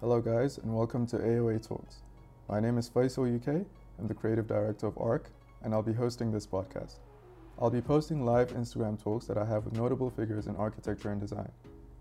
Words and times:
Hello, 0.00 0.20
guys, 0.20 0.58
and 0.58 0.72
welcome 0.72 1.08
to 1.08 1.16
AOA 1.16 1.66
Talks. 1.66 2.02
My 2.48 2.60
name 2.60 2.78
is 2.78 2.88
Faisal 2.88 3.34
UK. 3.34 3.66
I'm 3.98 4.06
the 4.06 4.14
creative 4.14 4.46
director 4.46 4.86
of 4.86 4.96
ARC, 4.96 5.28
and 5.64 5.74
I'll 5.74 5.82
be 5.82 5.92
hosting 5.92 6.30
this 6.30 6.46
podcast. 6.46 7.00
I'll 7.58 7.68
be 7.68 7.80
posting 7.80 8.24
live 8.24 8.52
Instagram 8.52 9.02
talks 9.02 9.26
that 9.26 9.36
I 9.36 9.44
have 9.44 9.64
with 9.64 9.74
notable 9.74 10.08
figures 10.08 10.46
in 10.46 10.54
architecture 10.54 11.10
and 11.10 11.20
design. 11.20 11.50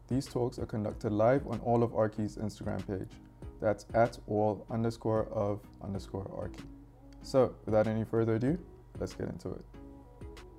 These 0.10 0.28
talks 0.28 0.60
are 0.60 0.68
conducted 0.68 1.12
live 1.12 1.48
on 1.48 1.60
all 1.62 1.82
of 1.82 1.96
Archie's 1.96 2.38
Instagram 2.38 2.86
page. 2.86 3.10
That's 3.60 3.88
at 3.96 4.20
all 4.28 4.64
underscore 4.70 5.26
of 5.30 5.62
underscore 5.84 6.32
Archie. 6.38 6.70
So, 7.24 7.56
without 7.66 7.88
any 7.88 8.04
further 8.04 8.36
ado, 8.36 8.60
let's 9.00 9.16
get 9.16 9.28
into 9.28 9.50
it. 9.50 9.66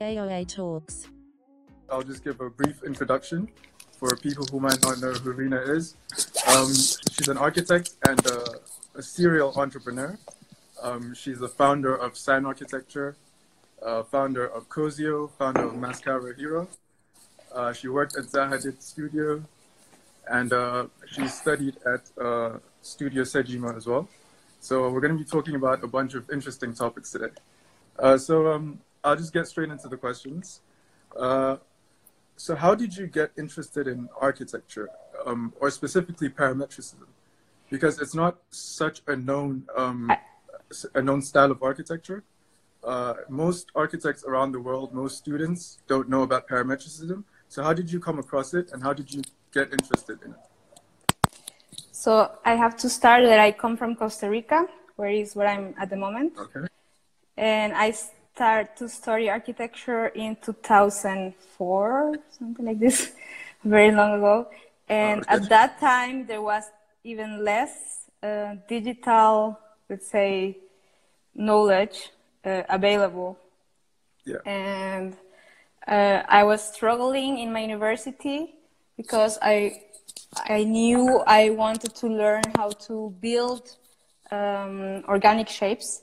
AOA 0.01 0.49
Talks. 0.49 1.07
I'll 1.89 2.03
just 2.03 2.25
give 2.25 2.41
a 2.41 2.51
brief 2.51 2.83
introduction 2.83 3.49
for 3.99 4.15
people 4.17 4.47
who 4.47 4.61
might 4.61 4.81
not 4.83 5.01
know 5.01 5.13
who 5.13 5.33
Rina 5.33 5.61
is. 5.61 5.97
Um, 6.47 6.73
she's 7.13 7.29
an 7.29 7.37
architect 7.37 7.97
and 8.07 8.25
uh, 8.27 8.45
a 8.95 9.03
serial 9.03 9.53
entrepreneur. 9.57 10.17
Um, 10.81 11.15
she's 11.15 11.41
the 11.41 11.49
founder 11.49 11.97
of 11.97 12.17
Sign 12.17 12.47
Architecture, 12.47 13.17
uh, 13.83 14.05
founder 14.05 14.47
of 14.47 14.69
Cozio, 14.69 15.31
founder 15.33 15.65
of 15.65 15.77
Mascara 15.77 16.35
Hero. 16.37 16.69
Uh, 17.53 17.73
she 17.73 17.89
worked 17.89 18.17
at 18.17 18.25
Zaha 18.27 18.53
Hadid 18.53 18.81
Studio, 18.81 19.43
and 20.31 20.53
uh, 20.53 20.87
she 21.11 21.27
studied 21.27 21.77
at 21.85 22.03
uh, 22.23 22.59
Studio 22.83 23.25
Sejima 23.25 23.77
as 23.77 23.87
well. 23.87 24.09
So 24.61 24.91
we're 24.91 25.01
going 25.01 25.17
to 25.17 25.19
be 25.19 25.29
talking 25.29 25.57
about 25.57 25.83
a 25.83 25.89
bunch 25.89 26.15
of 26.15 26.31
interesting 26.31 26.73
topics 26.73 27.11
today. 27.11 27.33
Uh, 27.99 28.17
so 28.17 28.53
um, 28.53 28.79
I'll 29.03 29.17
just 29.17 29.33
get 29.33 29.49
straight 29.49 29.71
into 29.71 29.89
the 29.89 29.97
questions. 29.97 30.61
So 32.39 32.55
how 32.55 32.77
did 32.77 32.97
you 32.97 33.09
get 33.09 33.33
interested 33.37 33.89
in 33.89 34.09
architecture, 34.21 34.89
um, 35.27 35.53
or 35.61 35.71
specifically 35.71 36.29
parametricism? 36.29 37.09
Because 37.69 38.01
it's 38.01 38.15
not 38.15 38.39
such 38.51 39.03
a 39.09 39.17
known 39.17 39.65
um, 39.77 40.13
a 40.95 41.03
known 41.03 41.21
style 41.21 41.51
of 41.51 41.63
architecture. 41.63 42.23
Uh, 42.85 43.15
most 43.29 43.73
architects 43.75 44.23
around 44.25 44.53
the 44.53 44.61
world, 44.61 44.95
most 44.95 45.19
students 45.19 45.79
don't 45.89 46.09
know 46.09 46.23
about 46.23 46.47
parametricism. 46.49 47.25
So 47.49 47.65
how 47.65 47.73
did 47.73 47.91
you 47.91 47.99
come 47.99 48.21
across 48.21 48.55
it, 48.55 48.71
and 48.73 48.83
how 48.85 48.93
did 48.93 49.13
you 49.13 49.23
get 49.53 49.73
interested 49.73 50.23
in 50.25 50.31
it? 50.31 50.43
So 51.91 52.31
I 52.45 52.55
have 52.55 52.77
to 52.77 52.89
start 52.89 53.25
that 53.25 53.41
I 53.41 53.51
come 53.51 53.77
from 53.77 53.97
Costa 53.97 54.31
Rica, 54.31 54.69
where 54.95 55.11
is 55.11 55.35
where 55.35 55.49
I'm 55.49 55.75
at 55.77 55.91
the 55.91 55.97
moment. 55.97 56.35
Okay. 56.39 56.69
And 57.37 57.73
I 57.75 57.93
started 58.39 58.77
to 58.77 58.89
study 58.89 59.29
architecture 59.29 60.07
in 60.15 60.37
2004, 60.37 62.19
something 62.31 62.65
like 62.67 62.79
this, 62.79 63.11
very 63.65 63.91
long 63.91 64.13
ago. 64.15 64.47
And 64.89 65.25
Okay. 65.25 65.29
at 65.29 65.49
that 65.49 65.81
time, 65.81 66.25
there 66.25 66.41
was 66.41 66.63
even 67.03 67.45
less 67.45 68.05
uh, 68.23 68.55
digital, 68.69 69.59
let's 69.91 70.09
say, 70.09 70.57
knowledge 71.35 72.11
uh, 72.45 72.63
available. 72.69 73.37
Yeah. 74.25 74.37
And 74.47 75.17
uh, 75.89 76.23
I 76.29 76.45
was 76.45 76.63
struggling 76.63 77.39
in 77.39 77.53
my 77.53 77.61
university 77.63 78.55
because 78.97 79.39
I 79.43 79.83
I 80.49 80.63
knew 80.63 81.25
I 81.27 81.51
wanted 81.51 81.95
to 81.97 82.07
learn 82.07 82.45
how 82.57 82.71
to 82.87 83.15
build 83.21 83.77
um, 84.31 85.03
organic 85.09 85.49
shapes, 85.49 86.03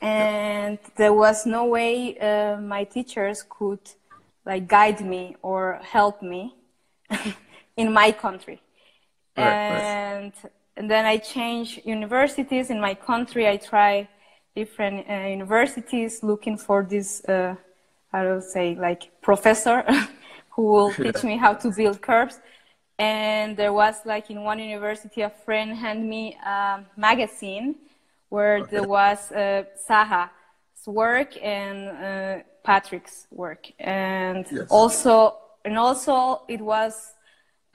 and 0.00 0.78
there 0.96 1.12
was 1.12 1.46
no 1.46 1.66
way 1.66 2.18
uh, 2.18 2.60
my 2.60 2.84
teachers 2.84 3.44
could 3.48 3.80
like 4.44 4.68
guide 4.68 5.00
me 5.00 5.36
or 5.42 5.80
help 5.82 6.22
me 6.22 6.54
in 7.76 7.92
my 7.92 8.12
country. 8.12 8.60
Right, 9.36 9.44
right. 9.44 9.52
and 9.52 10.32
and 10.76 10.90
then 10.90 11.04
I 11.06 11.16
changed 11.18 11.80
universities 11.84 12.70
in 12.70 12.80
my 12.80 12.94
country. 12.94 13.48
I 13.48 13.56
try 13.56 14.08
different 14.54 15.08
uh, 15.08 15.28
universities 15.28 16.22
looking 16.22 16.56
for 16.56 16.82
this. 16.82 17.24
Uh, 17.24 17.56
I 18.12 18.22
will 18.24 18.40
say 18.40 18.74
like 18.74 19.10
professor 19.20 19.84
who 20.50 20.62
will 20.62 20.92
teach 21.04 21.22
me 21.22 21.36
how 21.36 21.54
to 21.54 21.70
build 21.70 22.00
curves. 22.00 22.40
And 22.98 23.56
there 23.58 23.74
was 23.74 23.96
like 24.06 24.30
in 24.30 24.42
one 24.42 24.58
university, 24.58 25.20
a 25.20 25.28
friend 25.28 25.76
hand 25.76 26.08
me 26.08 26.34
a 26.44 26.82
magazine 26.96 27.74
where 28.28 28.64
there 28.64 28.82
was 28.82 29.32
uh, 29.32 29.64
Zaha's 29.88 30.86
work 30.86 31.36
and 31.42 31.88
uh, 31.88 32.42
Patrik's 32.64 33.26
work, 33.30 33.66
and 33.78 34.44
Yes. 34.50 34.66
also 34.70 35.34
and 35.64 35.78
also 35.78 36.42
it 36.48 36.60
was 36.60 37.14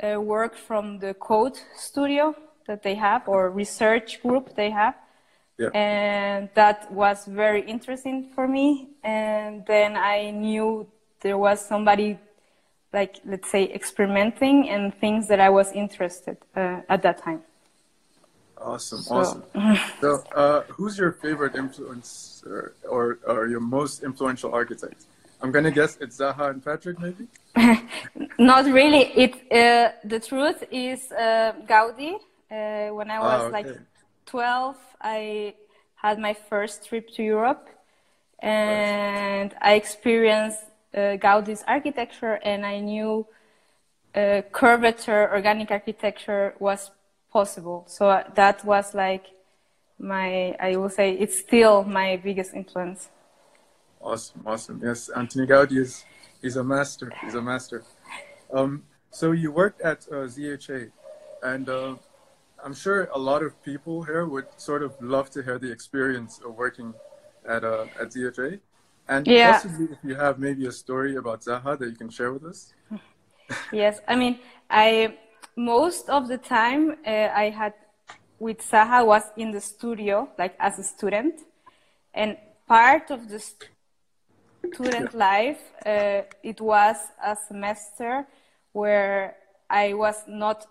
uh, 0.03 0.19
work 0.19 0.55
from 0.57 0.99
the 0.99 1.13
code 1.13 1.57
studio 1.75 2.35
that 2.67 2.83
they 2.83 2.95
have 2.95 3.27
or 3.27 3.49
research 3.49 4.21
group 4.21 4.55
they 4.55 4.69
have. 4.69 4.95
Yeah. 5.57 5.69
and 5.75 6.49
that 6.55 6.91
was 6.91 7.25
very 7.27 7.61
interesting 7.61 8.31
for 8.33 8.47
me. 8.47 8.89
And 9.03 9.63
then 9.67 9.95
i 9.95 10.31
knew 10.31 10.87
there 11.21 11.37
was 11.37 11.59
somebody 11.63 12.17
like 12.93 13.17
let's 13.25 13.49
say 13.51 13.63
experimenting 13.73 14.69
and 14.69 14.93
things 14.99 15.27
that 15.27 15.39
i 15.39 15.49
was 15.49 15.71
interested 15.73 16.37
uh, 16.55 16.81
at 16.89 17.01
that 17.03 17.17
time 17.23 17.41
Awesome. 18.63 19.01
So- 19.01 19.15
Awesome. 19.15 19.43
So, 20.01 20.23
uh, 20.35 20.61
who's 20.69 20.97
your 20.97 21.11
favorite 21.11 21.55
influence 21.55 22.43
or, 22.47 22.73
or, 22.89 23.19
or 23.27 23.47
your 23.47 23.59
most 23.59 24.01
influential 24.03 24.51
architect? 24.51 25.03
I'm 25.41 25.51
gonna 25.51 25.69
guess 25.71 25.97
it's 26.01 26.17
Zaha 26.17 26.49
and 26.49 26.63
Patrik, 26.63 26.97
maybe. 26.99 27.27
not 28.39 28.65
really 28.65 29.03
it 29.15 29.33
uh, 29.51 29.91
the 30.07 30.19
truth 30.19 30.63
is 30.71 31.11
uh, 31.11 31.53
gaudi 31.67 32.13
uh, 32.51 32.93
when 32.95 33.11
i 33.11 33.19
was 33.19 33.41
Ah, 33.43 33.49
like 33.51 33.67
12 34.25 34.75
i 35.01 35.53
had 35.95 36.17
my 36.19 36.33
first 36.33 36.85
trip 36.87 37.09
to 37.11 37.21
europe 37.23 37.67
and 38.39 39.53
i 39.61 39.73
experienced 39.73 40.63
uh, 40.95 41.17
gaudi's 41.25 41.63
architecture 41.67 42.39
and 42.43 42.65
i 42.65 42.79
knew 42.79 43.25
uh, 44.15 44.41
curvature 44.51 45.29
organic 45.31 45.69
architecture 45.71 46.53
was 46.59 46.91
possible 47.31 47.83
so 47.87 48.23
that 48.35 48.63
was 48.65 48.93
like 48.93 49.25
my 49.99 50.55
i 50.59 50.75
will 50.75 50.89
say 50.89 51.13
it's 51.13 51.37
still 51.39 51.83
my 51.83 52.17
biggest 52.17 52.53
influence 52.53 53.09
Awesome, 54.01 54.41
awesome. 54.47 54.81
Yes, 54.83 55.09
Anthony 55.09 55.45
Gaudi 55.45 55.77
is 55.77 56.05
he's 56.41 56.55
a 56.55 56.63
master. 56.63 57.13
He's 57.23 57.35
a 57.35 57.41
master. 57.41 57.83
Um, 58.51 58.83
so 59.11 59.31
you 59.31 59.51
worked 59.51 59.81
at 59.81 60.07
uh, 60.11 60.25
ZHA, 60.25 60.91
and 61.43 61.69
uh, 61.69 61.95
I'm 62.63 62.73
sure 62.73 63.09
a 63.13 63.19
lot 63.19 63.43
of 63.43 63.61
people 63.63 64.03
here 64.03 64.25
would 64.25 64.47
sort 64.57 64.81
of 64.81 64.99
love 65.01 65.29
to 65.31 65.43
hear 65.43 65.59
the 65.59 65.71
experience 65.71 66.39
of 66.43 66.55
working 66.55 66.95
at 67.47 67.63
uh, 67.63 67.85
at 67.99 68.09
ZHA, 68.09 68.59
and 69.07 69.27
Yeah. 69.27 69.51
possibly 69.53 69.85
if 69.91 69.99
you 70.03 70.15
have 70.15 70.39
maybe 70.39 70.65
a 70.65 70.71
story 70.71 71.15
about 71.15 71.41
Zaha 71.41 71.77
that 71.77 71.87
you 71.87 71.95
can 71.95 72.09
share 72.09 72.33
with 72.33 72.43
us. 72.43 72.73
Yes, 73.71 73.99
I 74.07 74.15
mean, 74.15 74.39
I 74.69 75.17
most 75.55 76.09
of 76.09 76.27
the 76.27 76.37
time 76.37 76.97
uh, 77.05 77.29
I 77.33 77.49
had 77.49 77.73
with 78.39 78.59
Zaha 78.59 79.05
was 79.05 79.23
in 79.37 79.51
the 79.51 79.61
studio, 79.61 80.29
like 80.37 80.55
as 80.59 80.79
a 80.79 80.83
student, 80.83 81.41
and 82.13 82.37
part 82.67 83.11
of 83.11 83.29
the 83.29 83.39
student 84.73 85.13
life, 85.13 85.61
uh, 85.85 86.21
it 86.43 86.59
was 86.59 86.97
a 87.23 87.35
semester 87.47 88.25
where 88.71 89.35
I 89.69 89.93
was 89.93 90.23
not 90.27 90.65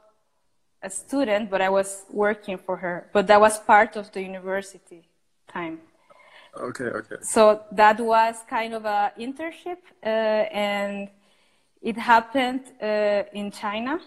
a 0.83 0.91
student, 0.91 1.51
but 1.51 1.61
I 1.61 1.69
was 1.69 2.05
working 2.11 2.59
for 2.59 2.77
her. 2.77 3.09
But 3.13 3.27
that 3.29 3.41
was 3.41 3.59
part 3.61 3.97
of 3.97 4.11
the 4.13 4.23
university 4.23 5.09
time. 5.47 5.81
Okay, 6.57 6.85
okay. 6.85 7.17
So 7.23 7.63
that 7.73 8.01
was 8.01 8.37
kind 8.49 8.75
of 8.75 8.85
a 8.85 9.13
internship, 9.19 9.79
uh, 10.03 10.07
and 10.07 11.09
it 11.81 11.97
happened 11.97 12.65
uh, 12.83 13.23
in 13.33 13.53
China. 13.53 14.01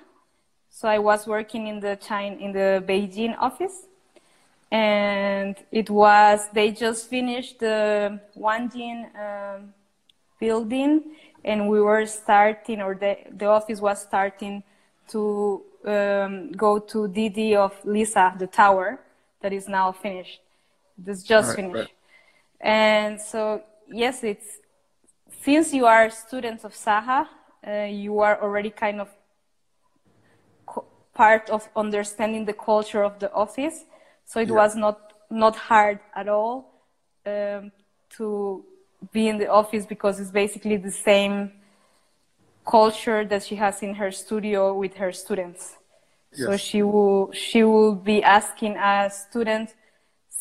So 0.76 0.88
I 0.88 0.98
was 0.98 1.28
working 1.28 1.68
in 1.68 1.80
the 1.80 1.96
China 1.98 2.36
in 2.38 2.52
the 2.52 2.84
Beijing 2.88 3.38
office, 3.40 3.86
and 4.72 5.56
it 5.72 5.90
was 5.90 6.50
they 6.52 6.72
just 6.72 7.10
finished 7.10 7.60
the 7.60 8.20
Wangjing 8.36 9.06
um, 9.16 9.74
building, 10.40 11.16
and 11.46 11.70
we 11.70 11.80
were 11.80 12.06
starting, 12.08 12.82
or 12.82 12.96
the 12.96 13.18
the 13.32 13.46
office 13.46 13.80
was 13.82 14.02
starting 14.02 14.64
to 15.10 15.62
um, 15.86 16.52
go 16.54 16.80
to 16.80 17.08
DD 17.08 17.56
of 17.56 17.74
Leeza, 17.84 18.38
the 18.40 18.48
tower 18.48 19.00
that 19.42 19.54
is 19.54 19.68
now 19.68 19.92
finished. 19.92 20.42
It's 21.06 21.22
just 21.24 21.50
Right, 21.50 21.56
finished. 21.56 21.76
right. 21.76 21.92
And 22.62 23.22
so, 23.22 23.62
yes, 23.92 24.24
it's 24.24 24.58
since 25.42 25.74
you 25.74 25.86
are 25.86 26.10
students 26.10 26.64
of 26.64 26.74
Zaha, 26.74 27.28
uh, 27.68 27.72
you 27.84 28.20
are 28.22 28.42
already 28.42 28.72
kind 28.72 29.02
of 29.02 29.10
part 31.14 31.50
of 31.50 31.70
understanding 31.76 32.46
the 32.46 32.54
culture 32.54 33.04
of 33.04 33.20
the 33.20 33.32
office. 33.34 33.86
So 34.26 34.40
it 34.40 34.50
Yeah. 34.50 34.56
was 34.56 34.76
not 34.76 35.14
not 35.30 35.56
hard 35.56 36.00
at 36.16 36.28
all 36.28 36.56
um, 37.26 37.72
to 38.18 38.64
be 39.12 39.28
in 39.28 39.38
the 39.38 39.48
office 39.48 39.86
because 39.86 40.20
it's 40.20 40.32
basically 40.32 40.78
the 40.78 40.92
same 40.92 41.52
culture 42.66 43.26
that 43.26 43.44
she 43.44 43.56
has 43.56 43.82
in 43.82 43.96
her 43.96 44.12
studio 44.12 44.74
with 44.74 44.96
her 44.96 45.12
students. 45.12 45.78
So 46.32 46.58
she 46.58 46.82
will 46.82 47.32
she 47.32 47.64
will 47.64 47.96
be 47.96 48.24
asking 48.24 48.78
a 48.78 49.10
student 49.10 49.76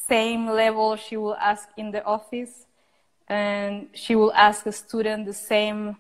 same 0.09 0.47
level 0.47 0.97
she 0.97 1.17
will 1.17 1.37
ask 1.37 1.69
in 1.77 1.91
the 1.91 2.05
office, 2.05 2.67
and 3.29 3.89
she 3.95 4.15
will 4.15 4.33
ask 4.33 4.67
a 4.67 4.73
student 4.73 5.27
the 5.27 5.33
same. 5.33 5.97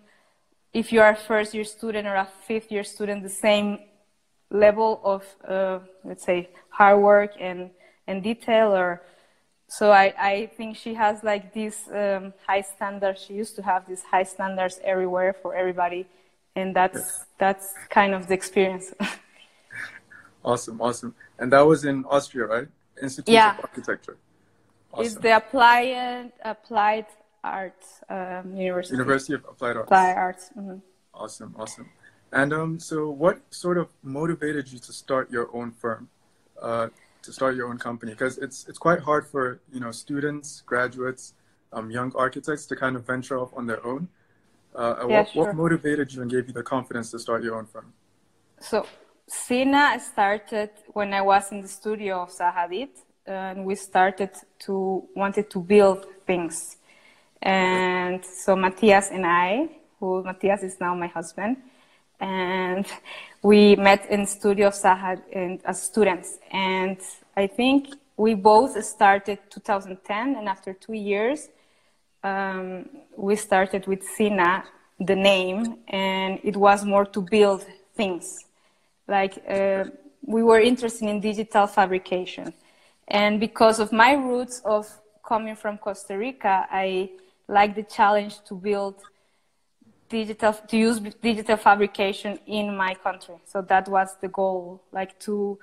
If 0.72 0.92
you 0.92 1.00
are 1.00 1.10
a 1.10 1.16
first 1.16 1.54
year 1.54 1.64
student 1.64 2.06
or 2.06 2.14
a 2.14 2.28
fifth 2.46 2.70
year 2.72 2.84
student, 2.84 3.22
the 3.22 3.28
same 3.46 3.78
level 4.52 5.00
of 5.04 5.22
uh, 5.48 5.78
let's 6.04 6.24
say 6.24 6.48
hard 6.70 7.00
work 7.00 7.32
and 7.40 7.70
and 8.06 8.22
detail 8.22 8.68
or 8.74 9.02
so 9.68 9.90
I, 9.90 10.12
I 10.18 10.46
think 10.56 10.76
she 10.76 10.92
has 10.94 11.24
like 11.24 11.52
these 11.54 11.88
um, 11.92 12.34
high 12.46 12.60
standards 12.60 13.22
she 13.26 13.34
used 13.34 13.56
to 13.56 13.62
have 13.62 13.86
these 13.88 14.02
high 14.02 14.24
standards 14.24 14.78
everywhere 14.84 15.32
for 15.32 15.54
everybody 15.54 16.06
and 16.54 16.76
that's 16.76 17.24
that's 17.38 17.74
kind 17.88 18.14
of 18.14 18.26
the 18.28 18.34
experience 18.34 18.92
Awesome, 20.44 20.80
awesome. 20.80 21.14
And 21.38 21.52
that 21.52 21.60
was 21.60 21.84
in 21.84 22.04
Austria, 22.06 22.46
right? 22.46 22.68
Institute 23.00 23.32
Yeah. 23.32 23.52
of 23.58 23.60
Architecture. 23.60 24.16
it's 24.98 25.12
Awesome. 25.12 25.22
the 25.22 25.36
applied 25.36 26.32
applied 26.44 27.06
arts 27.44 28.00
um, 28.08 28.56
university 28.56 28.94
University 28.96 29.34
of 29.34 29.44
Applied 29.48 29.76
Arts. 29.76 29.86
applied 29.86 30.14
arts 30.16 30.50
mhm. 30.58 30.80
Awesome, 31.14 31.54
awesome. 31.58 31.88
And 32.32 32.52
um, 32.52 32.78
so 32.80 33.10
what 33.10 33.40
sort 33.50 33.76
of 33.76 33.88
motivated 34.02 34.72
you 34.72 34.78
to 34.78 34.92
start 34.92 35.30
your 35.30 35.54
own 35.54 35.70
firm, 35.70 36.08
uh, 36.60 36.88
to 37.22 37.32
start 37.32 37.56
your 37.56 37.68
own 37.68 37.78
company? 37.78 38.12
Because 38.12 38.38
it's 38.38 38.66
it's 38.68 38.78
quite 38.78 39.00
hard 39.00 39.26
for 39.26 39.60
you 39.72 39.80
know 39.80 39.92
students, 39.92 40.62
graduates, 40.64 41.34
um, 41.72 41.90
young 41.90 42.12
architects 42.16 42.64
to 42.66 42.76
kind 42.76 42.96
of 42.96 43.06
venture 43.06 43.38
off 43.38 43.52
on 43.54 43.66
their 43.66 43.84
own. 43.86 44.08
Uh, 44.74 44.80
Yeah, 44.80 45.18
what, 45.18 45.28
sure. 45.28 45.44
what 45.44 45.54
motivated 45.54 46.12
you 46.12 46.22
and 46.22 46.30
gave 46.30 46.46
you 46.48 46.54
the 46.54 46.62
confidence 46.62 47.10
to 47.10 47.18
start 47.18 47.42
your 47.44 47.56
own 47.58 47.66
firm? 47.66 47.92
So 48.58 48.86
Sina 49.28 50.00
started 50.00 50.70
when 50.94 51.12
I 51.12 51.20
was 51.20 51.52
in 51.52 51.60
the 51.60 51.68
studio 51.68 52.22
of 52.22 52.30
Zaha 52.30 52.68
Hadid, 52.70 52.94
and 53.26 53.66
we 53.66 53.74
started 53.74 54.30
to 54.60 55.06
wanted 55.14 55.50
to 55.50 55.60
build 55.60 56.06
things. 56.26 56.78
And 57.42 58.24
so 58.24 58.56
Matthias 58.56 59.10
and 59.10 59.26
I, 59.26 59.68
who 59.98 60.22
Matthias 60.22 60.62
is 60.62 60.80
now 60.80 60.94
my 60.94 61.08
husband, 61.08 61.56
and 62.22 62.86
we 63.42 63.74
met 63.76 64.08
in 64.08 64.24
studio 64.26 64.70
Sahad 64.70 65.20
and 65.32 65.60
as 65.64 65.82
students. 65.82 66.38
And 66.52 66.98
I 67.36 67.48
think 67.48 67.88
we 68.16 68.34
both 68.34 68.82
started 68.84 69.38
2010, 69.50 70.36
and 70.36 70.48
after 70.48 70.72
two 70.72 70.94
years, 70.94 71.48
um, 72.22 72.88
we 73.16 73.34
started 73.34 73.86
with 73.88 74.04
Sina, 74.04 74.64
the 75.00 75.16
name, 75.16 75.78
and 75.88 76.38
it 76.44 76.56
was 76.56 76.84
more 76.84 77.04
to 77.06 77.20
build 77.20 77.66
things. 77.96 78.44
Like 79.08 79.42
uh, 79.48 79.84
we 80.24 80.44
were 80.44 80.60
interested 80.60 81.08
in 81.08 81.20
digital 81.20 81.66
fabrication, 81.66 82.54
and 83.08 83.40
because 83.40 83.80
of 83.80 83.90
my 83.90 84.12
roots 84.12 84.62
of 84.64 84.86
coming 85.26 85.56
from 85.56 85.78
Costa 85.78 86.16
Rica, 86.16 86.66
I 86.70 87.10
like 87.48 87.74
the 87.74 87.82
challenge 87.82 88.44
to 88.44 88.54
build 88.54 89.02
digital 90.12 90.52
to 90.52 90.76
use 90.76 91.00
digital 91.30 91.56
fabrication 91.56 92.38
in 92.46 92.76
my 92.76 92.92
country. 93.06 93.36
So 93.52 93.62
that 93.62 93.88
was 93.88 94.08
the 94.20 94.28
goal, 94.28 94.82
like 94.92 95.18
to 95.26 95.58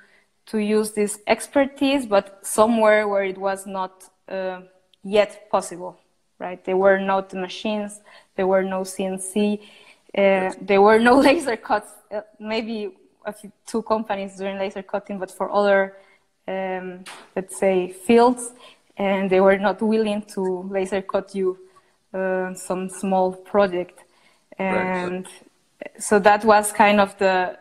to 0.48 0.57
use 0.57 0.90
this 1.00 1.13
expertise, 1.28 2.04
but 2.16 2.25
somewhere 2.57 3.07
where 3.07 3.24
it 3.24 3.38
was 3.38 3.68
not 3.68 3.94
uh, 4.28 4.62
yet 5.04 5.31
possible. 5.50 5.94
Right? 6.40 6.60
There 6.66 6.78
were 6.86 7.00
not 7.00 7.34
machines, 7.34 8.01
there 8.36 8.48
were 8.48 8.63
no 8.63 8.81
CNC, 8.94 9.60
uh, 10.18 10.52
there 10.69 10.81
were 10.81 11.00
no 11.00 11.13
laser 11.28 11.57
cuts. 11.57 11.92
Uh, 12.12 12.22
maybe 12.40 12.78
a 13.25 13.34
few, 13.34 13.52
two 13.68 13.81
companies 13.84 14.38
doing 14.38 14.57
laser 14.57 14.81
cutting, 14.81 15.19
but 15.19 15.31
for 15.38 15.48
other, 15.52 15.98
um, 16.48 17.04
let's 17.36 17.60
say, 17.60 17.75
fields, 18.07 18.44
and 18.98 19.30
they 19.30 19.42
were 19.42 19.60
not 19.60 19.81
willing 19.81 20.22
to 20.34 20.42
laser 20.75 21.02
cut 21.02 21.36
you 21.36 21.57
uh, 22.13 22.54
some 22.56 22.90
small 22.90 23.34
project 23.52 24.00
and 24.60 25.28
so 25.98 26.20
that 26.20 26.44
was 26.44 26.72
kind 26.72 27.00
of 27.00 27.18
the 27.18 27.58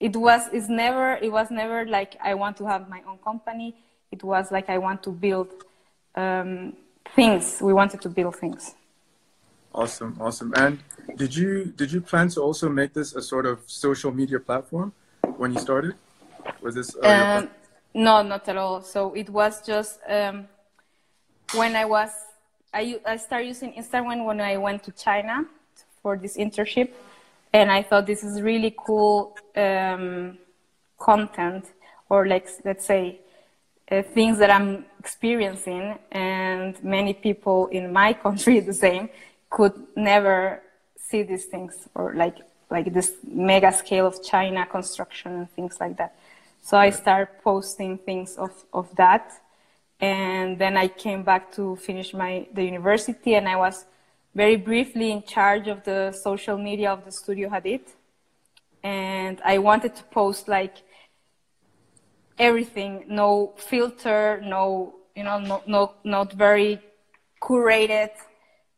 it 0.00 0.14
was 0.14 0.48
it's 0.52 0.68
never 0.68 1.14
it 1.22 1.32
was 1.32 1.50
never 1.50 1.86
like 1.86 2.16
i 2.22 2.34
want 2.34 2.56
to 2.56 2.66
have 2.66 2.88
my 2.88 3.02
own 3.08 3.18
company 3.18 3.74
it 4.12 4.22
was 4.22 4.52
like 4.52 4.68
i 4.68 4.78
want 4.78 5.02
to 5.02 5.10
build 5.10 5.48
um, 6.14 6.74
things 7.14 7.58
we 7.60 7.72
wanted 7.72 8.00
to 8.00 8.08
build 8.08 8.36
things 8.36 8.74
Awesome, 9.76 10.16
awesome. 10.22 10.54
And 10.56 10.78
did 11.16 11.36
you 11.36 11.66
did 11.66 11.92
you 11.92 12.00
plan 12.00 12.30
to 12.30 12.40
also 12.40 12.66
make 12.70 12.94
this 12.94 13.14
a 13.14 13.20
sort 13.20 13.44
of 13.44 13.58
social 13.66 14.10
media 14.10 14.40
platform 14.40 14.94
when 15.36 15.52
you 15.52 15.58
started? 15.58 15.96
Was 16.62 16.74
this? 16.74 16.96
uh, 16.96 17.42
um, 17.42 17.50
no 17.92 18.22
not 18.22 18.48
at 18.48 18.56
all 18.56 18.82
so 18.82 19.12
it 19.14 19.28
was 19.30 19.60
just 19.66 19.98
um, 20.08 20.46
when 21.54 21.74
i 21.74 21.84
was 21.84 22.10
I, 22.72 23.00
I 23.06 23.16
started 23.16 23.46
using 23.46 23.72
instagram 23.72 24.24
when 24.24 24.40
i 24.40 24.56
went 24.56 24.82
to 24.84 24.92
china 24.92 25.46
for 26.06 26.16
this 26.16 26.36
internship 26.36 26.88
and 27.52 27.66
i 27.78 27.82
thought 27.82 28.04
this 28.06 28.22
is 28.22 28.34
really 28.40 28.72
cool 28.86 29.36
um, 29.56 30.38
content 31.08 31.64
or 32.08 32.28
like 32.32 32.46
let's 32.64 32.86
say 32.92 33.02
uh, 33.90 34.02
things 34.16 34.38
that 34.38 34.50
i'm 34.56 34.84
experiencing 35.00 35.98
and 36.12 36.72
many 36.96 37.12
people 37.12 37.66
in 37.78 37.92
my 37.92 38.12
country 38.24 38.60
the 38.60 38.78
same 38.86 39.08
could 39.50 39.74
never 39.96 40.62
see 41.08 41.22
these 41.24 41.46
things 41.46 41.74
or 41.96 42.14
like 42.14 42.38
like 42.70 42.88
this 42.98 43.10
mega 43.24 43.72
scale 43.72 44.06
of 44.06 44.14
china 44.22 44.64
construction 44.76 45.30
and 45.38 45.50
things 45.56 45.74
like 45.82 45.96
that. 46.00 46.12
So 46.68 46.72
i 46.86 46.90
started 46.90 47.30
posting 47.42 47.92
things 48.08 48.36
of, 48.44 48.52
of 48.72 48.86
that 49.02 49.24
and 50.00 50.48
then 50.62 50.76
i 50.84 50.86
came 51.04 51.22
back 51.30 51.42
to 51.56 51.64
finish 51.88 52.08
my 52.22 52.32
the 52.56 52.64
university 52.72 53.34
and 53.38 53.48
i 53.48 53.56
was 53.56 53.76
very 54.36 54.56
briefly 54.56 55.10
in 55.10 55.22
charge 55.22 55.66
of 55.66 55.82
the 55.84 56.12
social 56.12 56.58
media 56.58 56.92
of 56.92 57.06
the 57.06 57.10
studio 57.10 57.48
Hadid. 57.48 57.84
And 58.82 59.40
i 59.52 59.56
wanted 59.58 59.96
to 59.96 60.04
post 60.20 60.46
like 60.46 60.76
everything. 62.38 62.92
No 63.08 63.54
filter 63.56 64.40
no 64.44 64.94
you 65.16 65.24
know 65.24 65.38
no, 65.38 65.62
no 65.66 65.94
not 66.04 66.34
very 66.34 66.78
curated. 67.42 68.10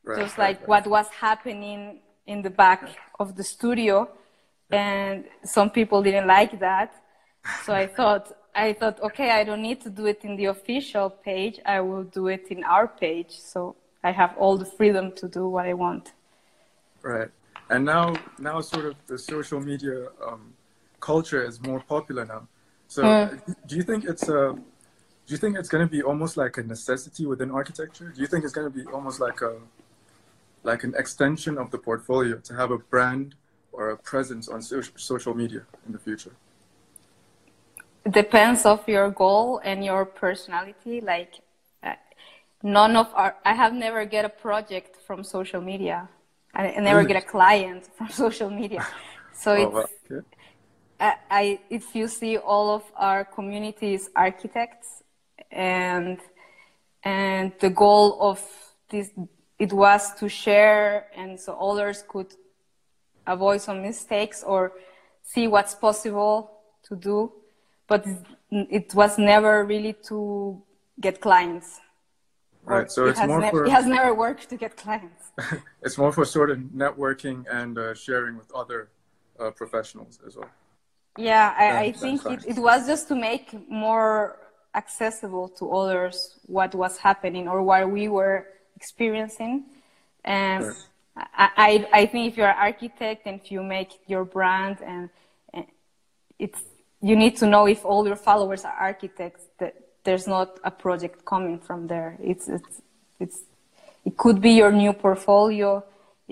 Right, 0.05 0.21
just 0.21 0.39
right, 0.39 0.47
like 0.47 0.61
right. 0.61 0.69
what 0.69 0.85
was 0.87 1.09
happening 1.09 2.01
in 2.27 2.41
the 2.43 2.51
back 2.51 2.81
of 3.19 3.35
the 3.35 3.43
studio. 3.43 4.09
And 4.71 5.25
some 5.45 5.71
people 5.71 6.03
didn't 6.05 6.29
like 6.29 6.61
that. 6.61 6.91
So 7.65 7.75
i 7.75 7.87
thought 7.97 8.27
i 8.55 8.73
thought 8.73 8.97
okay 9.09 9.31
i 9.41 9.43
don't 9.45 9.63
need 9.63 9.81
to 9.87 9.91
do 9.91 10.07
it 10.07 10.21
in 10.25 10.37
the 10.37 10.47
official 10.57 11.11
page. 11.11 11.59
I 11.67 11.81
will 11.81 12.05
do 12.05 12.29
it 12.29 12.45
in 12.55 12.63
our 12.63 12.87
page. 12.87 13.33
So 13.53 13.75
i 14.05 14.11
have 14.13 14.37
all 14.39 14.57
the 14.57 14.65
freedom 14.65 15.13
to 15.13 15.29
do 15.29 15.49
what 15.49 15.67
i 15.67 15.75
want 15.75 16.13
Right. 17.03 17.31
And 17.71 17.85
now, 17.85 18.17
now 18.39 18.61
sort 18.61 18.87
of 18.87 18.97
the 19.07 19.19
social 19.19 19.61
media 19.61 20.09
um, 20.27 20.55
culture 21.01 21.45
is 21.45 21.61
more 21.61 21.81
popular 21.81 22.25
now. 22.25 22.49
So, 22.89 23.03
Mm. 23.05 23.41
do 23.67 23.77
you 23.77 23.83
think 23.83 24.05
it's 24.05 24.29
a, 24.29 24.55
do 25.27 25.35
you 25.35 25.37
think 25.37 25.57
it's 25.57 25.69
going 25.69 25.87
to 25.87 25.91
be 25.91 26.03
almost 26.03 26.37
like 26.37 26.57
a 26.59 26.63
necessity 26.63 27.27
within 27.27 27.51
architecture? 27.51 28.09
Do 28.15 28.21
you 28.21 28.27
think 28.27 28.45
it's 28.45 28.53
going 28.53 28.71
to 28.73 28.77
be 28.77 28.85
almost 28.91 29.21
like 29.21 29.43
a, 29.43 29.57
like 30.65 30.83
an 30.85 30.95
extension 30.97 31.59
of 31.59 31.71
the 31.71 31.79
portfolio 31.79 32.39
to 32.39 32.55
have 32.55 32.71
a 32.71 32.79
brand 32.79 33.35
or 33.73 33.91
a 33.91 33.97
presence 33.97 34.49
on 34.49 34.63
so- 34.63 34.81
social 34.97 35.35
media 35.35 35.63
in 35.87 35.93
the 35.93 35.99
future? 35.99 36.33
it 38.05 38.13
depends 38.13 38.65
of 38.65 38.89
your 38.89 39.11
goal 39.11 39.61
and 39.65 39.85
your 39.85 40.05
personality 40.07 41.01
like 41.01 41.41
none 42.63 42.97
of 42.97 43.09
our 43.15 43.37
i 43.45 43.55
have 43.55 43.73
never 43.73 44.05
get 44.05 44.25
a 44.25 44.29
project 44.29 44.97
from 45.07 45.23
social 45.25 45.61
media 45.61 46.09
i, 46.55 46.69
I 46.69 46.81
never 46.81 47.03
Really? 47.03 47.05
get 47.05 47.17
a 47.17 47.27
client 47.27 47.89
from 47.97 48.09
social 48.11 48.51
media 48.51 48.87
so 49.33 49.53
Oh, 49.55 49.69
it's. 49.69 49.91
Okay. 50.11 50.27
I, 51.01 51.15
I 51.31 51.61
if 51.71 51.95
you 51.95 52.09
see 52.09 52.37
all 52.39 52.75
of 52.75 52.85
our 52.97 53.25
communities 53.25 54.11
architects 54.17 55.03
and 55.51 56.19
and 57.05 57.53
the 57.61 57.71
goal 57.71 58.19
of 58.21 58.43
this 58.91 59.11
it 59.59 59.73
was 59.73 60.15
to 60.17 60.29
share 60.29 61.07
and 61.17 61.39
so 61.39 61.55
others 61.55 62.05
could 62.09 62.35
avoid 63.27 63.61
some 63.61 63.83
mistakes 63.83 64.43
or 64.43 64.73
see 65.23 65.47
what's 65.47 65.75
possible 65.75 66.51
to 66.85 66.97
do 66.97 67.33
but 67.87 68.07
it 68.51 68.95
was 68.95 69.19
never 69.19 69.65
really 69.65 69.93
to 70.09 70.63
get 71.01 71.21
clients 71.21 71.81
Right. 72.69 72.91
So 72.91 73.07
it 73.07 73.11
it's 73.11 73.19
has 73.21 73.29
more 73.29 73.51
for 73.51 73.65
it 73.65 73.71
has 73.71 73.87
never 73.87 74.15
worked 74.15 74.49
to 74.51 74.57
get 74.57 74.77
clients 74.77 75.33
it's 75.83 75.99
more 75.99 76.13
for 76.13 76.25
sort 76.25 76.51
of 76.51 76.59
networking 76.59 77.45
and 77.51 77.79
uh, 77.79 77.95
sharing 77.95 78.37
with 78.37 78.53
other 78.55 78.91
uh, 79.39 79.51
professionals 79.51 80.19
as 80.27 80.37
well. 80.37 80.51
Yeah, 81.17 81.55
I, 81.57 81.65
Yeah, 81.65 81.79
I 81.81 81.93
think 81.93 82.27
it, 82.27 82.45
it 82.47 82.59
was 82.59 82.87
just 82.87 83.09
to 83.09 83.15
make 83.15 83.47
more 83.69 84.39
accessible 84.75 85.49
to 85.49 85.73
others 85.73 86.39
what 86.47 86.75
was 86.75 86.99
happening 86.99 87.49
or 87.49 87.63
what 87.63 87.91
we 87.91 88.09
were 88.09 88.47
experiencing. 88.77 89.65
And 90.25 90.65
Sure. 90.65 90.77
I, 91.17 91.51
I, 91.57 91.89
I 92.01 92.07
think 92.07 92.31
if 92.31 92.37
you're 92.37 92.49
an 92.49 92.57
architect 92.57 93.27
and 93.27 93.41
if 93.41 93.51
you 93.51 93.63
make 93.63 93.91
your 94.07 94.25
brand 94.25 94.79
and, 94.83 95.11
and 95.53 95.67
it's 96.39 96.63
you 97.01 97.17
need 97.17 97.37
to 97.37 97.47
know 97.47 97.67
if 97.67 97.85
all 97.85 98.07
your 98.07 98.17
followers 98.17 98.65
are 98.65 98.73
architects 98.73 99.45
that 99.59 99.75
there's 100.09 100.27
not 100.27 100.59
a 100.65 100.71
project 100.71 101.17
coming 101.33 101.59
from 101.69 101.81
there. 101.93 102.11
It's 102.33 102.47
it's 102.57 102.75
it's 103.25 103.39
it 104.09 104.15
could 104.23 104.39
be 104.41 104.53
your 104.61 104.73
new 104.73 104.93
portfolio. 105.05 105.71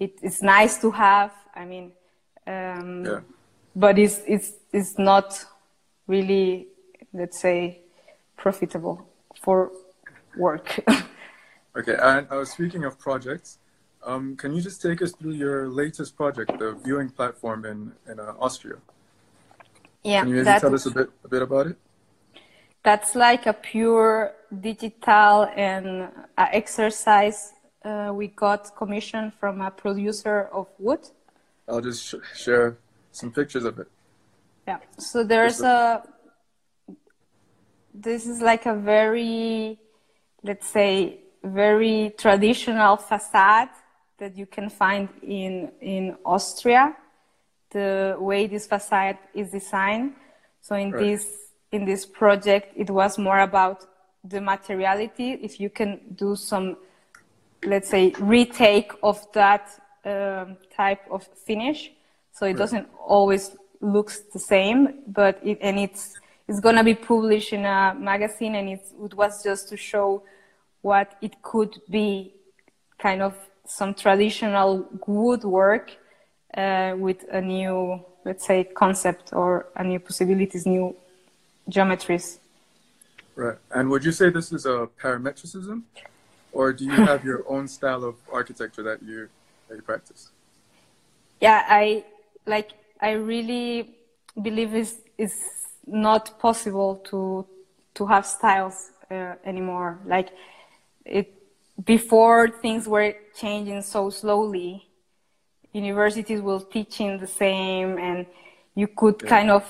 It, 0.05 0.13
it's 0.27 0.41
nice 0.43 0.75
to 0.85 0.89
have. 0.93 1.33
I 1.61 1.65
mean, 1.73 1.87
um, 2.55 3.05
Yeah. 3.05 3.21
but 3.85 3.95
it's 4.05 4.19
it's 4.35 4.49
it's 4.79 4.95
not 5.11 5.29
really 6.13 6.69
let's 7.13 7.39
say 7.47 7.59
profitable 8.43 8.97
for 9.45 9.71
work. 10.47 10.69
Okay, 11.81 11.97
and 12.13 12.27
uh, 12.33 12.43
speaking 12.57 12.85
of 12.89 12.93
projects, 13.09 13.59
um, 14.11 14.35
can 14.41 14.51
you 14.57 14.63
just 14.69 14.81
take 14.81 15.03
us 15.05 15.13
through 15.19 15.37
your 15.45 15.69
latest 15.69 16.17
project, 16.17 16.49
the 16.59 16.69
viewing 16.85 17.11
platform 17.19 17.61
in 17.73 17.79
in 18.11 18.17
uh, 18.19 18.45
Austria? 18.47 18.79
yeah, 20.03 20.21
Can 20.21 20.29
you 20.31 20.37
maybe 20.37 20.45
that- 20.51 20.63
tell 20.65 20.75
us 20.75 20.87
a 20.87 20.91
bit 20.99 21.09
a 21.27 21.29
bit 21.29 21.43
about 21.43 21.67
it? 21.71 21.77
That's 22.87 23.17
like 23.17 23.47
a 23.47 23.53
pure 23.53 24.33
digital 24.61 25.51
and 25.57 26.09
uh, 26.39 26.47
exercise 26.53 27.53
uh, 27.85 28.13
we 28.15 28.29
got 28.29 28.77
commission 28.77 29.33
from 29.41 29.61
a 29.61 29.71
producer 29.73 30.49
of 30.53 30.69
wood. 30.79 31.03
I'll 31.69 31.81
just 31.81 32.05
sh- 32.07 32.25
share 32.45 32.77
some 33.11 33.33
pictures 33.33 33.65
of 33.65 33.79
it. 33.81 33.89
Yeah. 34.69 34.79
So 34.99 35.25
there's 35.25 35.61
a. 35.61 36.03
This 37.93 38.27
is 38.27 38.41
like 38.41 38.67
a 38.67 38.75
very, 38.75 39.79
let's 40.43 40.69
say, 40.69 41.19
very 41.43 42.15
traditional 42.17 42.97
facade 42.97 43.71
that 44.19 44.37
you 44.37 44.47
can 44.47 44.69
find 44.71 45.09
in 45.23 45.73
in 45.81 46.17
Austria. 46.25 46.97
The 47.71 48.17
way 48.19 48.47
this 48.47 48.67
facade 48.67 49.19
is 49.35 49.51
designed. 49.51 50.15
So 50.61 50.77
in 50.77 50.93
Right. 50.93 51.01
this 51.01 51.46
in 51.73 51.85
this 51.85 52.07
project, 52.07 52.73
it 52.77 52.91
was 52.91 53.19
more 53.19 53.41
about 53.41 53.87
the 54.25 54.41
materiality. 54.41 55.33
If 55.33 55.61
you 55.61 55.71
can 55.71 56.01
do 56.15 56.37
some, 56.37 56.77
let's 57.65 57.89
say, 57.89 58.13
retake 58.19 58.93
of 59.03 59.21
that 59.33 59.69
um, 60.05 60.57
type 60.75 61.03
of 61.11 61.27
finish, 61.45 61.93
so 62.33 62.47
it 62.47 62.57
doesn't 62.57 62.89
always 63.07 63.57
looks 63.81 64.21
the 64.33 64.39
same, 64.39 65.01
but 65.07 65.39
it 65.43 65.59
and 65.61 65.79
it's 65.79 66.15
it's 66.49 66.61
gonna 66.61 66.85
be 66.85 66.95
published 66.95 67.53
in 67.53 67.65
a 67.65 67.95
magazine, 67.99 68.55
and 68.55 68.69
it's, 68.69 68.93
it 69.03 69.15
was 69.15 69.43
just 69.43 69.69
to 69.71 69.77
show 69.77 70.23
what 70.83 71.17
it 71.21 71.43
could 71.43 71.81
be, 71.91 72.33
kind 72.99 73.23
of 73.23 73.35
some 73.67 73.95
traditional 73.95 74.87
woodwork 75.07 75.91
uh, 76.57 76.95
with 76.97 77.25
a 77.33 77.41
new, 77.41 78.01
let's 78.25 78.47
say, 78.47 78.63
concept 78.65 79.33
or 79.33 79.67
a 79.75 79.83
new 79.83 79.99
possibilities, 79.99 80.67
new 80.67 80.95
geometries. 81.71 82.39
Right. 83.35 83.59
And 83.71 83.91
would 83.91 84.05
you 84.05 84.13
say 84.13 84.31
this 84.31 84.53
is 84.53 84.65
a 84.67 84.89
parametricism, 85.03 85.83
or 86.53 86.73
do 86.73 86.85
you 86.85 87.01
have 87.01 87.25
your 87.25 87.45
own 87.49 87.69
style 87.69 88.05
of 88.05 88.17
architecture 88.33 88.83
that 88.85 89.03
you 89.03 89.29
that 89.69 89.77
you 89.77 89.83
practice? 89.83 90.31
yeah 91.41 91.65
i 91.69 92.05
like 92.47 92.73
i 93.01 93.11
really 93.13 93.97
believe 94.43 94.75
it's, 94.75 94.97
it's 95.19 95.41
not 95.87 96.39
possible 96.39 96.97
to 96.97 97.47
to 97.95 98.07
have 98.07 98.27
styles 98.27 98.91
uh, 99.11 99.35
anymore 99.45 99.99
like 100.07 100.31
it 101.05 101.33
before 101.85 102.49
things 102.49 102.89
were 102.89 103.15
changing 103.35 103.83
so 103.83 104.11
slowly 104.11 104.89
universities 105.73 106.41
were 106.41 106.61
teaching 106.61 107.19
the 107.19 107.27
same 107.27 107.99
and 107.99 108.27
you 108.75 108.87
could 108.89 109.19
Yeah. 109.23 109.29
kind 109.29 109.51
of 109.51 109.65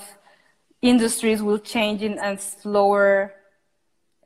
industries 0.81 1.41
will 1.41 1.59
change 1.59 2.01
in 2.01 2.17
a 2.19 2.37
slower 2.37 3.33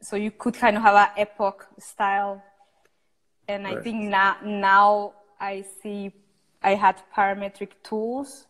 so 0.02 0.16
you 0.16 0.32
could 0.32 0.56
kind 0.56 0.76
of 0.76 0.84
have 0.84 0.96
an 0.96 1.10
epoch 1.18 1.68
style 1.80 2.44
and 3.48 3.68
I 3.68 3.82
think 3.82 4.04
now 4.10 4.38
now 4.44 5.14
I 5.40 5.64
see 5.82 6.12
I 6.64 6.76
had 6.76 7.02
parametric 7.16 7.72
tools 7.84 8.48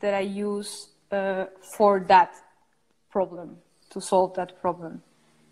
that 0.00 0.14
I 0.14 0.20
use 0.20 0.88
uh, 1.10 1.46
for 1.60 2.00
that 2.08 2.34
problem 3.10 3.58
to 3.90 4.00
solve 4.00 4.34
that 4.34 4.60
problem. 4.60 5.02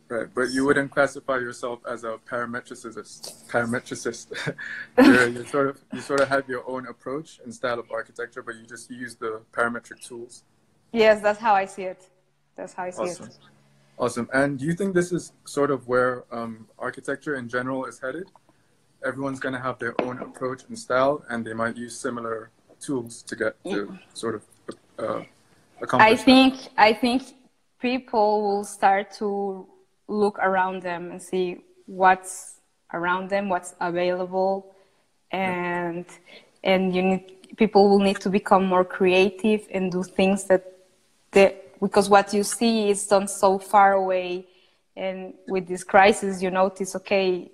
Right. 0.08 0.28
But 0.34 0.50
you 0.50 0.66
wouldn't 0.66 0.90
classify 0.90 1.38
yourself 1.38 1.80
as 1.88 2.04
a 2.04 2.18
parametricist. 2.30 3.48
Parametricist. 3.48 4.54
you're, 4.98 5.28
you're 5.28 5.46
sort 5.46 5.68
of 5.68 5.80
you 5.92 6.00
sort 6.00 6.20
of 6.20 6.28
have 6.28 6.48
your 6.48 6.68
own 6.68 6.86
approach 6.86 7.40
and 7.44 7.54
style 7.54 7.78
of 7.78 7.90
architecture, 7.90 8.42
but 8.42 8.56
you 8.56 8.66
just 8.66 8.90
use 8.90 9.14
the 9.14 9.40
parametric 9.52 10.06
tools. 10.06 10.44
Yes, 10.92 11.22
that's 11.22 11.40
how 11.40 11.54
I 11.54 11.64
see 11.64 11.84
it. 11.84 12.08
That's 12.54 12.74
how 12.74 12.84
I 12.84 12.90
see 12.90 13.02
Awesome. 13.02 13.26
it. 13.26 13.38
Awesome. 13.98 14.28
And 14.32 14.58
do 14.58 14.64
you 14.64 14.74
think 14.74 14.94
this 14.94 15.12
is 15.12 15.32
sort 15.44 15.70
of 15.70 15.86
where 15.88 16.24
um, 16.32 16.68
architecture 16.78 17.34
in 17.36 17.48
general 17.48 17.84
is 17.86 17.98
headed? 18.00 18.30
Everyone's 19.04 19.40
going 19.40 19.54
to 19.54 19.60
have 19.60 19.78
their 19.78 19.94
own 20.00 20.18
approach 20.18 20.62
and 20.68 20.78
style, 20.78 21.24
and 21.28 21.44
they 21.44 21.54
might 21.54 21.76
use 21.76 21.98
similar 21.98 22.50
tools 22.80 23.22
to 23.22 23.36
get 23.36 23.62
to 23.64 23.98
sort 24.14 24.34
of 24.36 24.42
uh, 24.98 25.22
accomplish. 25.80 26.10
I 26.10 26.14
that. 26.14 26.24
think 26.24 26.54
I 26.76 26.92
think 26.92 27.22
people 27.80 28.42
will 28.42 28.64
start 28.64 29.12
to 29.18 29.66
look 30.08 30.38
around 30.38 30.82
them 30.82 31.10
and 31.10 31.20
see 31.22 31.62
what's 31.86 32.60
around 32.92 33.28
them, 33.28 33.48
what's 33.48 33.74
available, 33.80 34.74
and 35.30 36.06
and 36.62 36.94
you 36.94 37.02
need 37.02 37.56
people 37.56 37.88
will 37.88 37.98
need 37.98 38.20
to 38.20 38.30
become 38.30 38.64
more 38.64 38.84
creative 38.84 39.66
and 39.72 39.92
do 39.92 40.02
things 40.02 40.44
that 40.44 40.71
they 41.32 41.56
because 41.80 42.08
what 42.08 42.32
you 42.32 42.44
see 42.44 42.90
is 42.90 43.06
done 43.06 43.26
so 43.26 43.58
far 43.58 43.94
away, 43.94 44.46
and 44.96 45.34
with 45.48 45.66
this 45.66 45.82
crisis 45.84 46.42
you 46.42 46.50
notice 46.50 46.94
okay 46.96 47.50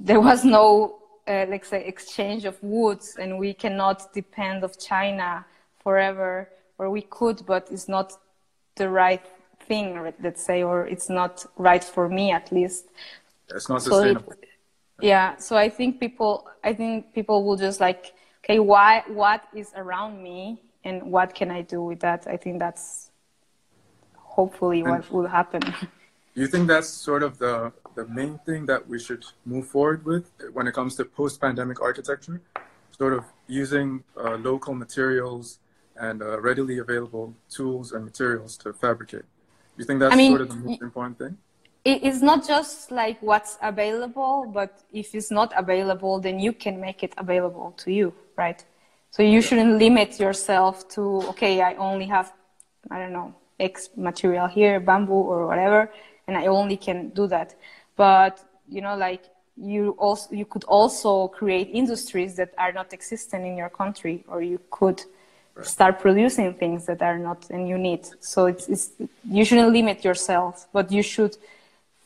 there 0.00 0.20
was 0.20 0.44
no 0.44 0.98
uh, 1.28 1.44
let's 1.48 1.68
say 1.68 1.84
exchange 1.84 2.44
of 2.44 2.62
woods 2.62 3.16
and 3.18 3.38
we 3.38 3.52
cannot 3.54 4.12
depend 4.12 4.62
of 4.64 4.78
china 4.78 5.44
forever 5.82 6.48
or 6.78 6.90
we 6.90 7.02
could 7.02 7.44
but 7.46 7.68
it's 7.70 7.88
not 7.88 8.12
the 8.76 8.88
right 8.88 9.24
thing 9.60 9.98
let's 10.22 10.44
say 10.44 10.62
or 10.62 10.86
it's 10.86 11.08
not 11.08 11.44
right 11.56 11.82
for 11.84 12.08
me 12.08 12.30
at 12.30 12.52
least 12.52 12.84
It's 13.54 13.68
not 13.68 13.82
so 13.82 13.98
it- 13.98 14.18
sustainable. 14.18 14.34
yeah 15.00 15.36
so 15.36 15.56
i 15.56 15.68
think 15.68 15.98
people 16.00 16.46
i 16.64 16.72
think 16.72 17.12
people 17.14 17.44
will 17.44 17.56
just 17.56 17.80
like 17.80 18.12
okay 18.44 18.58
why 18.58 19.02
what 19.08 19.42
is 19.54 19.72
around 19.76 20.22
me 20.22 20.60
and 20.86 20.96
what 21.14 21.34
can 21.34 21.50
i 21.50 21.60
do 21.74 21.80
with 21.88 22.00
that 22.00 22.26
i 22.34 22.36
think 22.36 22.58
that's 22.58 23.10
hopefully 24.36 24.80
what 24.82 25.02
will 25.12 25.30
happen 25.38 25.62
Do 26.36 26.42
you 26.42 26.48
think 26.48 26.68
that's 26.68 26.90
sort 26.90 27.22
of 27.22 27.38
the, 27.38 27.72
the 27.94 28.06
main 28.08 28.38
thing 28.44 28.66
that 28.66 28.86
we 28.86 28.98
should 28.98 29.24
move 29.46 29.66
forward 29.68 30.04
with 30.04 30.30
when 30.52 30.66
it 30.66 30.74
comes 30.74 30.94
to 30.96 31.06
post 31.06 31.40
pandemic 31.40 31.80
architecture? 31.80 32.42
Sort 32.90 33.14
of 33.14 33.24
using 33.46 34.04
uh, 34.22 34.36
local 34.50 34.74
materials 34.74 35.60
and 35.98 36.20
uh, 36.20 36.38
readily 36.38 36.76
available 36.76 37.34
tools 37.48 37.92
and 37.92 38.04
materials 38.04 38.58
to 38.58 38.74
fabricate. 38.74 39.22
Do 39.22 39.78
you 39.78 39.86
think 39.86 40.00
that's 40.00 40.12
I 40.12 40.16
mean, 40.18 40.32
sort 40.32 40.42
of 40.42 40.48
the 40.50 40.56
most 40.56 40.82
important 40.82 41.18
thing? 41.18 41.38
it's 41.86 42.20
not 42.20 42.46
just 42.46 42.90
like 42.90 43.16
what's 43.22 43.56
available, 43.62 44.50
but 44.52 44.82
if 44.92 45.14
it's 45.14 45.30
not 45.30 45.52
available, 45.56 46.18
then 46.20 46.38
you 46.38 46.52
can 46.52 46.80
make 46.80 47.02
it 47.02 47.14
available 47.16 47.72
to 47.78 47.92
you, 47.92 48.12
right? 48.36 48.62
So 49.10 49.22
you 49.22 49.40
shouldn't 49.40 49.78
limit 49.78 50.20
yourself 50.20 50.88
to, 50.90 51.22
okay, 51.30 51.62
I 51.62 51.74
only 51.74 52.06
have, 52.06 52.32
I 52.90 52.98
don't 52.98 53.12
know, 53.12 53.34
X 53.58 53.88
material 53.96 54.46
here, 54.46 54.78
bamboo 54.80 55.14
or 55.14 55.46
whatever, 55.46 55.90
and 56.26 56.36
I 56.36 56.46
only 56.46 56.76
can 56.76 57.08
do 57.10 57.26
that. 57.28 57.54
But, 57.96 58.44
you 58.68 58.82
know, 58.82 58.96
like 58.96 59.24
you 59.56 59.90
also, 59.98 60.34
you 60.34 60.44
could 60.44 60.64
also 60.64 61.28
create 61.28 61.70
industries 61.72 62.36
that 62.36 62.52
are 62.58 62.72
not 62.72 62.92
existent 62.92 63.46
in 63.46 63.56
your 63.56 63.70
country, 63.70 64.24
or 64.28 64.42
you 64.42 64.60
could 64.70 65.02
start 65.62 66.00
producing 66.00 66.52
things 66.52 66.84
that 66.86 67.00
are 67.00 67.18
not 67.18 67.48
and 67.48 67.66
you 67.66 67.78
need. 67.78 68.06
So 68.20 68.46
it's, 68.46 68.68
it's 68.68 68.90
you 69.28 69.44
shouldn't 69.44 69.72
limit 69.72 70.04
yourself, 70.04 70.68
but 70.72 70.92
you 70.92 71.02
should 71.02 71.38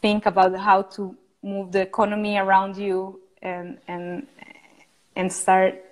think 0.00 0.26
about 0.26 0.56
how 0.56 0.82
to 0.82 1.16
move 1.42 1.72
the 1.72 1.80
economy 1.80 2.38
around 2.38 2.76
you 2.76 3.20
and 3.42 3.78
and 3.88 4.26
and 5.16 5.32
start. 5.32 5.82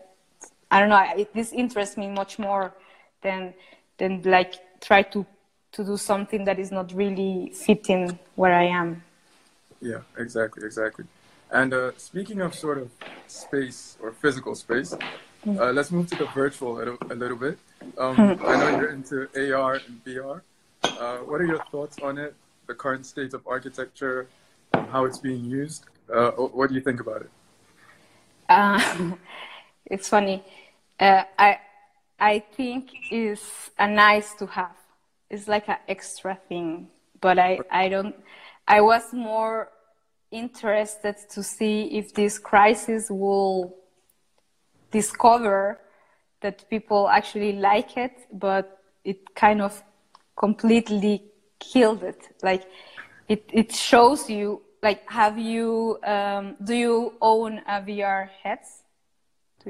I 0.71 0.81
don't 0.81 0.89
know. 0.89 1.05
It, 1.17 1.33
this 1.35 1.53
interests 1.53 1.97
me 1.97 2.09
much 2.09 2.39
more 2.39 2.75
than 3.23 3.55
than 3.99 4.23
like 4.23 4.55
try 4.81 5.03
to 5.03 5.27
to 5.73 5.85
do 5.85 5.97
something 5.97 6.45
that 6.45 6.59
is 6.59 6.71
not 6.71 6.93
really 6.93 7.53
fitting 7.55 8.19
where 8.37 8.55
I 8.55 8.65
am. 8.65 9.03
Yeah, 9.81 10.01
exactly, 10.17 10.65
exactly. 10.65 11.05
And 11.51 11.73
uh, 11.73 11.93
speaking 11.97 12.41
of 12.41 12.55
sort 12.55 12.79
of 12.79 12.91
space 13.27 13.97
or 14.03 14.13
physical 14.13 14.55
space, 14.55 14.95
uh, 15.47 15.73
let's 15.73 15.91
move 15.91 16.09
to 16.11 16.17
the 16.17 16.27
virtual 16.27 16.77
a 16.77 16.79
little, 16.79 16.99
a 17.11 17.15
little 17.15 17.37
bit. 17.37 17.59
Um, 17.97 18.39
I 18.45 18.57
know 18.57 18.71
you're 18.81 18.91
into 18.91 19.29
AR 19.55 19.75
and 19.75 20.05
VR. 20.05 20.43
Uh, 20.83 21.19
what 21.19 21.41
are 21.41 21.47
your 21.47 21.65
thoughts 21.71 21.97
on 22.03 22.19
it, 22.19 22.35
the 22.67 22.75
current 22.75 23.07
state 23.07 23.33
of 23.35 23.47
architecture, 23.47 24.29
how 24.91 25.05
it's 25.05 25.19
being 25.19 25.45
used? 25.45 25.85
Uh, 26.13 26.33
what 26.33 26.69
do 26.69 26.75
you 26.75 26.81
think 26.81 27.01
about 27.01 27.23
it? 27.23 27.31
It's 29.91 30.09
funny. 30.09 30.45
Uh, 31.01 31.25
I 31.39 31.59
I 32.21 32.41
think 32.41 32.91
is 33.11 33.43
a 33.79 33.89
nice 33.89 34.35
to 34.35 34.47
have. 34.47 34.77
it's 35.31 35.47
like 35.47 35.69
an 35.69 35.79
extra 35.89 36.39
thing. 36.49 36.89
But 37.21 37.39
I 37.39 37.59
I 37.71 37.89
don't. 37.89 38.15
I 38.67 38.81
was 38.81 39.13
more 39.13 39.71
interested 40.31 41.17
to 41.31 41.43
see 41.43 41.99
if 41.99 42.13
this 42.15 42.39
crisis 42.39 43.11
will 43.11 43.75
discover 44.91 45.81
that 46.41 46.69
people 46.71 47.09
actually 47.09 47.53
like 47.53 47.97
it, 47.97 48.13
but 48.33 48.83
it 49.05 49.35
kind 49.35 49.63
of 49.63 49.83
completely 50.37 51.25
killed 51.59 52.03
it. 52.03 52.29
Like 52.43 52.65
it, 53.29 53.45
it 53.53 53.73
shows 53.73 54.31
you, 54.31 54.63
like, 54.83 55.09
have 55.11 55.39
you, 55.39 55.99
um, 56.05 56.57
do 56.63 56.75
you 56.75 57.15
own 57.21 57.59
a 57.67 57.83
VR 57.83 58.29
heads? 58.43 58.83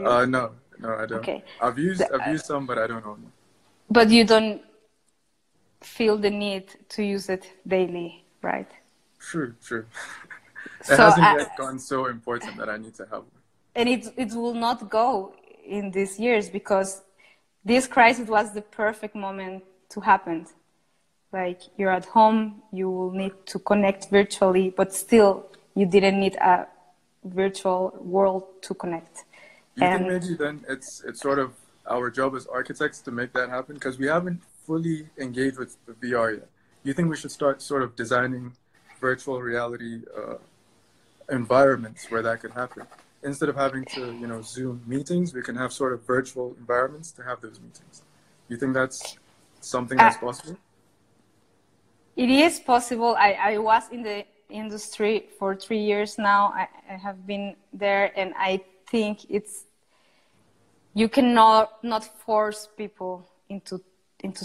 Uh, 0.04 0.26
no, 0.26 0.52
no, 0.78 0.94
I 0.94 1.06
don't. 1.06 1.18
Okay. 1.18 1.44
I've 1.60 1.78
used, 1.78 2.00
the, 2.00 2.14
I've 2.14 2.32
used 2.32 2.46
some, 2.46 2.66
but 2.66 2.78
I 2.78 2.86
don't 2.86 3.04
own. 3.04 3.32
But 3.90 4.10
you 4.10 4.24
don't 4.24 4.62
feel 5.80 6.16
the 6.16 6.30
need 6.30 6.66
to 6.90 7.02
use 7.02 7.28
it 7.28 7.50
daily, 7.66 8.24
right? 8.42 8.70
True, 9.18 9.54
true. 9.62 9.86
it 10.80 10.86
so 10.86 10.96
hasn't 10.96 11.26
I, 11.26 11.38
yet 11.38 11.56
gone 11.56 11.78
so 11.78 12.06
important 12.06 12.56
that 12.56 12.68
I 12.68 12.76
need 12.76 12.94
to 12.94 13.04
have 13.04 13.20
one. 13.20 13.42
And 13.74 13.88
it, 13.88 14.12
it 14.16 14.32
will 14.32 14.54
not 14.54 14.88
go 14.90 15.34
in 15.64 15.90
these 15.90 16.18
years 16.18 16.48
because 16.48 17.02
this 17.64 17.86
crisis 17.86 18.28
was 18.28 18.52
the 18.52 18.62
perfect 18.62 19.14
moment 19.14 19.64
to 19.90 20.00
happen. 20.00 20.46
Like 21.32 21.60
you're 21.76 21.90
at 21.90 22.06
home, 22.06 22.62
you 22.72 22.90
will 22.90 23.10
need 23.10 23.32
to 23.46 23.58
connect 23.58 24.10
virtually, 24.10 24.70
but 24.70 24.94
still 24.94 25.46
you 25.74 25.86
didn't 25.86 26.18
need 26.18 26.36
a 26.36 26.66
virtual 27.24 27.94
world 28.00 28.62
to 28.62 28.74
connect. 28.74 29.24
You 29.78 29.86
and 29.86 30.06
think 30.06 30.22
maybe 30.22 30.34
then 30.34 30.64
it's 30.68 31.02
it's 31.06 31.20
sort 31.20 31.38
of 31.38 31.52
our 31.88 32.10
job 32.10 32.34
as 32.34 32.46
architects 32.46 33.00
to 33.00 33.10
make 33.10 33.32
that 33.32 33.48
happen 33.48 33.74
because 33.74 33.98
we 33.98 34.06
haven't 34.06 34.42
fully 34.66 35.08
engaged 35.18 35.58
with 35.58 35.76
the 35.86 35.94
VR 35.94 36.32
yet. 36.38 36.48
Do 36.82 36.88
You 36.90 36.94
think 36.94 37.08
we 37.08 37.16
should 37.16 37.30
start 37.30 37.62
sort 37.62 37.82
of 37.82 37.96
designing 37.96 38.52
virtual 39.00 39.40
reality 39.40 40.02
uh, 40.16 40.36
environments 41.30 42.10
where 42.10 42.22
that 42.22 42.40
could 42.40 42.52
happen? 42.52 42.86
instead 43.22 43.48
of 43.48 43.56
having 43.56 43.84
to, 43.84 44.12
you 44.12 44.26
know, 44.26 44.42
Zoom 44.42 44.82
meetings, 44.86 45.34
we 45.34 45.42
can 45.42 45.56
have 45.56 45.72
sort 45.72 45.92
of 45.92 46.06
virtual 46.06 46.54
environments 46.58 47.10
to 47.12 47.22
have 47.22 47.40
those 47.40 47.60
meetings. 47.60 48.02
Do 48.48 48.54
you 48.54 48.56
think 48.56 48.74
that's 48.74 49.18
something 49.60 49.98
that's 49.98 50.16
uh, 50.16 50.20
possible? 50.20 50.56
It 52.16 52.30
is 52.30 52.60
possible. 52.60 53.14
I, 53.18 53.32
I 53.32 53.58
was 53.58 53.84
in 53.90 54.02
the 54.02 54.24
industry 54.48 55.28
for 55.38 55.54
three 55.54 55.82
years 55.82 56.18
now. 56.18 56.52
I, 56.54 56.68
I 56.90 56.96
have 56.96 57.26
been 57.26 57.56
there, 57.72 58.12
and 58.18 58.32
I 58.36 58.62
think 58.90 59.26
it's 59.28 59.64
you 60.98 61.08
cannot 61.08 61.82
not 61.82 62.04
force 62.24 62.68
people 62.76 63.14
into 63.48 63.80
into 64.20 64.44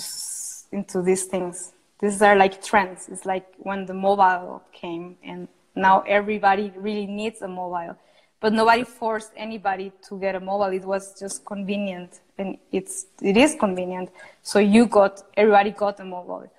into 0.72 1.02
these 1.02 1.26
things. 1.26 1.74
These 2.00 2.22
are 2.22 2.36
like 2.36 2.64
trends. 2.64 3.10
It's 3.10 3.26
like 3.26 3.46
when 3.58 3.86
the 3.86 3.94
mobile 3.94 4.62
came, 4.72 5.18
and 5.24 5.48
now 5.76 6.02
everybody 6.08 6.72
really 6.76 7.08
needs 7.08 7.42
a 7.42 7.48
mobile 7.48 7.96
but 8.44 8.52
nobody 8.52 8.84
forced 8.84 9.32
anybody 9.38 9.94
to 10.10 10.20
get 10.20 10.36
a 10.36 10.40
mobile. 10.42 10.74
It 10.80 10.84
was 10.84 11.18
just 11.18 11.46
convenient, 11.46 12.20
and 12.38 12.58
it's 12.74 13.06
it 13.22 13.38
is 13.38 13.56
convenient. 13.58 14.10
So 14.42 14.60
you 14.60 14.86
got 14.86 15.24
everybody 15.38 15.72
got 15.72 16.02
a 16.02 16.04
mobile. 16.04 16.52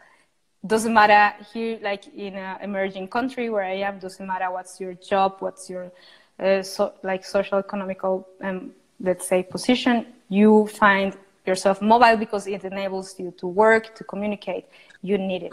Doesn't 0.66 0.94
matter 0.94 1.36
here, 1.52 1.78
like 1.82 2.06
in 2.16 2.36
an 2.36 2.56
emerging 2.62 3.08
country 3.08 3.50
where 3.50 3.64
I 3.64 3.76
am. 3.88 3.98
Doesn't 3.98 4.26
matter 4.26 4.50
what's 4.50 4.80
your 4.80 4.94
job, 4.94 5.36
what's 5.40 5.68
your 5.68 5.92
uh, 6.38 6.62
so, 6.62 6.94
like 7.02 7.22
social 7.22 7.58
economical, 7.58 8.26
um, 8.42 8.72
let's 9.00 9.26
say, 9.26 9.42
position. 9.42 10.06
You 10.28 10.66
find 10.66 11.16
yourself 11.46 11.82
mobile 11.82 12.16
because 12.16 12.46
it 12.46 12.64
enables 12.64 13.18
you 13.18 13.32
to 13.38 13.46
work, 13.46 13.94
to 13.96 14.04
communicate. 14.04 14.66
You 15.02 15.18
need 15.18 15.42
it, 15.42 15.52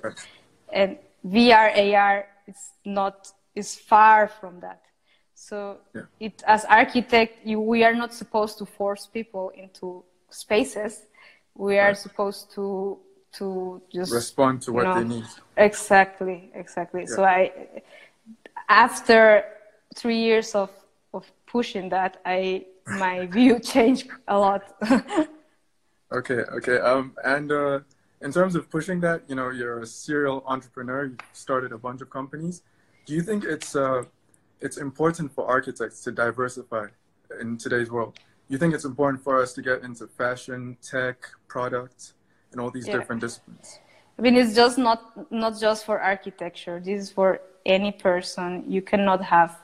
and 0.71 0.97
VR, 1.25 1.93
AR, 1.93 2.27
it's 2.47 2.71
not 2.85 3.31
is 3.53 3.75
far 3.75 4.29
from 4.29 4.61
that 4.61 4.81
so 5.41 5.77
yeah. 5.95 6.01
it, 6.19 6.43
as 6.45 6.65
architect, 6.65 7.47
you, 7.47 7.59
we 7.59 7.83
are 7.83 7.95
not 7.95 8.13
supposed 8.13 8.59
to 8.59 8.65
force 8.65 9.07
people 9.07 9.51
into 9.55 10.03
spaces. 10.29 11.07
We 11.55 11.79
are 11.79 11.87
right. 11.87 11.97
supposed 11.97 12.51
to 12.53 12.99
to 13.37 13.81
just 13.91 14.13
respond 14.13 14.61
to 14.63 14.71
what 14.71 14.83
know, 14.83 14.93
they 14.99 15.03
need. 15.03 15.25
Exactly, 15.57 16.51
exactly. 16.53 17.01
Yeah. 17.01 17.15
So 17.15 17.23
I, 17.23 17.51
after 18.69 19.43
three 19.95 20.19
years 20.19 20.53
of 20.53 20.69
of 21.11 21.25
pushing 21.47 21.89
that, 21.89 22.21
I 22.23 22.67
my 22.97 23.25
view 23.25 23.59
changed 23.59 24.07
a 24.27 24.37
lot. 24.37 24.63
okay, 26.11 26.41
okay. 26.57 26.77
Um, 26.79 27.13
and 27.23 27.51
uh, 27.51 27.79
in 28.21 28.31
terms 28.31 28.55
of 28.55 28.69
pushing 28.69 28.99
that, 29.01 29.23
you 29.27 29.35
know, 29.35 29.49
you're 29.49 29.79
a 29.79 29.85
serial 29.85 30.43
entrepreneur. 30.47 31.05
You 31.05 31.17
started 31.33 31.71
a 31.71 31.77
bunch 31.77 32.01
of 32.01 32.09
companies. 32.09 32.61
Do 33.05 33.13
you 33.13 33.21
think 33.21 33.43
it's 33.43 33.75
uh, 33.75 34.03
it's 34.61 34.77
important 34.77 35.33
for 35.33 35.45
architects 35.47 36.03
to 36.03 36.11
diversify 36.11 36.87
in 37.39 37.57
today's 37.57 37.89
world. 37.89 38.19
You 38.47 38.57
think 38.57 38.73
it's 38.73 38.85
important 38.85 39.23
for 39.23 39.41
us 39.41 39.53
to 39.53 39.61
get 39.61 39.83
into 39.83 40.07
fashion, 40.07 40.77
tech, 40.81 41.17
product, 41.47 42.13
and 42.51 42.59
all 42.59 42.69
these 42.69 42.87
yeah. 42.87 42.97
different 42.97 43.21
disciplines? 43.21 43.79
I 44.19 44.21
mean, 44.21 44.35
it's 44.35 44.53
just 44.53 44.77
not 44.77 45.31
not 45.31 45.59
just 45.59 45.85
for 45.85 45.99
architecture. 45.99 46.79
This 46.79 47.01
is 47.03 47.11
for 47.11 47.39
any 47.65 47.91
person. 47.91 48.65
You 48.67 48.81
cannot 48.81 49.23
have 49.23 49.57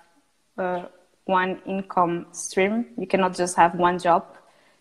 uh, 0.58 0.86
one 1.28 1.60
income 1.66 2.28
stream. 2.32 2.88
You 2.98 3.08
cannot 3.08 3.36
just 3.36 3.56
have 3.56 3.76
one 3.76 4.00
job 4.00 4.38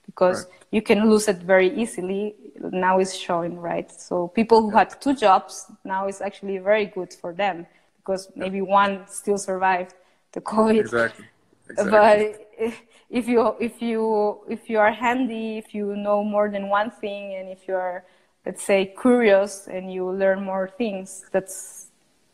because 0.07 0.45
right. 0.45 0.55
you 0.71 0.83
can 0.83 1.11
lose 1.11 1.29
it 1.29 1.39
very 1.39 1.75
easily. 1.77 2.35
Now 2.61 2.99
it's 2.99 3.15
showing, 3.15 3.59
right? 3.59 3.91
So 3.91 4.29
people 4.29 4.63
who 4.63 4.71
had 4.71 5.01
two 5.01 5.15
jobs 5.15 5.67
now 5.85 6.09
is 6.09 6.21
actually 6.21 6.59
very 6.59 6.87
good 6.87 7.13
for 7.13 7.33
them 7.33 7.67
because 7.99 8.31
maybe 8.37 8.61
one 8.63 9.07
still 9.09 9.39
survived 9.39 9.95
the 10.33 10.41
COVID. 10.41 10.81
Exactly. 10.81 11.25
exactly. 11.71 12.35
But 12.59 12.73
if 13.11 13.29
you 13.29 13.55
if 13.61 13.83
you 13.83 14.41
if 14.49 14.71
you 14.71 14.79
are 14.79 14.93
handy, 14.93 15.59
if 15.59 15.75
you 15.75 15.97
know 15.97 16.25
more 16.25 16.49
than 16.49 16.69
one 16.69 16.91
thing, 16.91 17.35
and 17.35 17.49
if 17.49 17.69
you 17.69 17.75
are 17.75 18.05
let's 18.45 18.63
say 18.63 18.95
curious 19.01 19.67
and 19.67 19.93
you 19.93 20.09
learn 20.11 20.45
more 20.45 20.69
things, 20.79 21.27
that's 21.33 21.89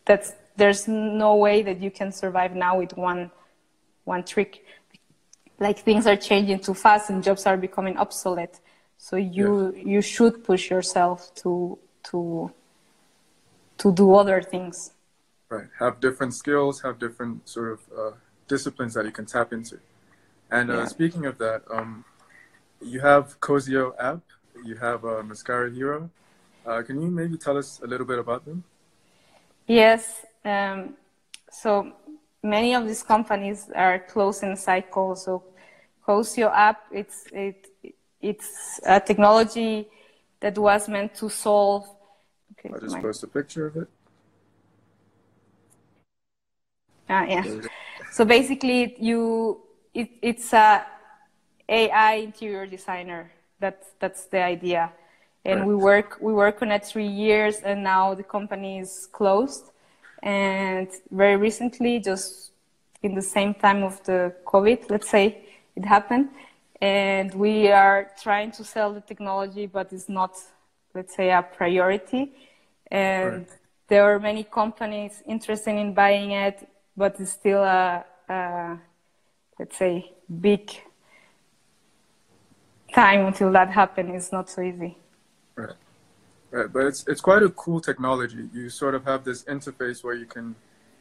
that's 0.04 0.34
there's 0.56 0.86
no 0.86 1.36
way 1.36 1.62
that 1.62 1.80
you 1.80 1.90
can 1.90 2.12
survive 2.12 2.54
now 2.54 2.78
with 2.78 2.96
one 2.96 3.30
one 4.04 4.24
trick. 4.24 4.64
Like 5.58 5.78
things 5.78 6.06
are 6.06 6.16
changing 6.16 6.60
too 6.60 6.74
fast 6.74 7.10
and 7.10 7.22
jobs 7.22 7.46
are 7.46 7.56
becoming 7.56 7.96
obsolete. 7.96 8.60
So 8.98 9.16
you 9.16 9.74
you 9.74 10.00
should 10.02 10.44
push 10.44 10.70
yourself 10.70 11.34
to 11.42 11.78
to 12.04 12.50
to 13.78 13.92
do 13.92 14.14
other 14.14 14.42
things. 14.42 14.92
Right. 15.48 15.68
Have 15.78 16.00
different 16.00 16.34
skills, 16.34 16.80
have 16.82 16.98
different 16.98 17.48
sort 17.48 17.72
of 17.72 17.80
uh, 17.98 18.10
disciplines 18.48 18.94
that 18.94 19.04
you 19.04 19.12
can 19.12 19.26
tap 19.26 19.52
into. 19.52 19.78
And 20.50 20.70
uh, 20.70 20.78
yeah. 20.78 20.84
speaking 20.86 21.26
of 21.26 21.38
that, 21.38 21.62
um, 21.70 22.04
you 22.80 23.00
have 23.00 23.38
Cozio 23.40 23.92
app, 23.98 24.22
you 24.64 24.76
have 24.76 25.04
uh, 25.04 25.22
Mascara 25.22 25.70
Hero. 25.70 26.10
Uh, 26.64 26.82
can 26.82 27.00
you 27.02 27.10
maybe 27.10 27.36
tell 27.36 27.56
us 27.58 27.80
a 27.82 27.86
little 27.86 28.06
bit 28.06 28.18
about 28.18 28.44
them? 28.44 28.64
Yes. 29.66 30.24
Um, 30.44 30.94
so 31.50 31.92
many 32.42 32.74
of 32.74 32.86
these 32.86 33.02
companies 33.02 33.70
are 33.74 33.98
closing 34.00 34.56
cycles. 34.56 35.24
So 35.24 35.44
Cozio 36.06 36.50
app, 36.52 36.84
it's 36.90 37.26
it 37.32 37.66
it's 38.20 38.80
a 38.84 39.00
technology 39.00 39.88
that 40.40 40.58
was 40.58 40.88
meant 40.88 41.14
to 41.16 41.28
solve. 41.28 41.88
Okay, 42.52 42.70
I 42.74 42.78
just 42.78 42.96
my... 42.96 43.00
post 43.00 43.22
a 43.22 43.26
picture 43.26 43.66
of 43.66 43.76
it. 43.76 43.88
Uh, 47.08 47.26
yeah. 47.28 47.44
So 48.10 48.24
basically, 48.24 48.96
you 48.98 49.60
it, 49.94 50.10
it's 50.22 50.52
a 50.52 50.84
AI 51.68 52.14
interior 52.14 52.66
designer. 52.66 53.30
That's 53.60 53.86
that's 54.00 54.26
the 54.26 54.42
idea, 54.42 54.92
and 55.44 55.60
right. 55.60 55.68
we 55.68 55.74
work 55.74 56.18
we 56.20 56.32
work 56.32 56.62
on 56.62 56.72
it 56.72 56.84
three 56.84 57.06
years, 57.06 57.58
and 57.58 57.82
now 57.82 58.14
the 58.14 58.22
company 58.22 58.78
is 58.78 59.08
closed. 59.12 59.71
And 60.22 60.88
very 61.10 61.36
recently, 61.36 61.98
just 61.98 62.52
in 63.02 63.14
the 63.14 63.22
same 63.22 63.54
time 63.54 63.82
of 63.82 64.02
the 64.04 64.34
COVID, 64.44 64.90
let's 64.90 65.10
say 65.10 65.44
it 65.74 65.84
happened, 65.84 66.28
and 66.80 67.34
we 67.34 67.70
are 67.70 68.10
trying 68.22 68.52
to 68.52 68.64
sell 68.64 68.92
the 68.92 69.00
technology, 69.00 69.66
but 69.66 69.92
it's 69.92 70.08
not, 70.08 70.36
let's 70.94 71.16
say, 71.16 71.30
a 71.30 71.42
priority. 71.42 72.32
And 72.90 73.32
right. 73.32 73.48
there 73.88 74.04
are 74.04 74.20
many 74.20 74.44
companies 74.44 75.22
interested 75.26 75.76
in 75.76 75.94
buying 75.94 76.32
it 76.32 76.68
but 76.96 77.18
it's 77.18 77.32
still 77.32 77.62
a, 77.62 78.04
a 78.28 78.78
let's 79.58 79.76
say 79.76 80.12
big 80.40 80.70
time 82.94 83.26
until 83.26 83.50
that 83.52 83.70
happens. 83.70 84.10
It's 84.14 84.32
not 84.32 84.50
so 84.50 84.62
easy. 84.62 84.98
Right, 85.56 85.74
right. 86.60 86.72
But 86.72 86.86
it's 86.86 87.06
it's 87.06 87.20
quite 87.20 87.42
a 87.42 87.50
cool 87.50 87.80
technology. 87.80 88.48
You 88.52 88.68
sort 88.68 88.94
of 88.94 89.04
have 89.04 89.24
this 89.24 89.44
interface 89.44 90.04
where 90.04 90.14
you 90.14 90.26
can 90.26 90.54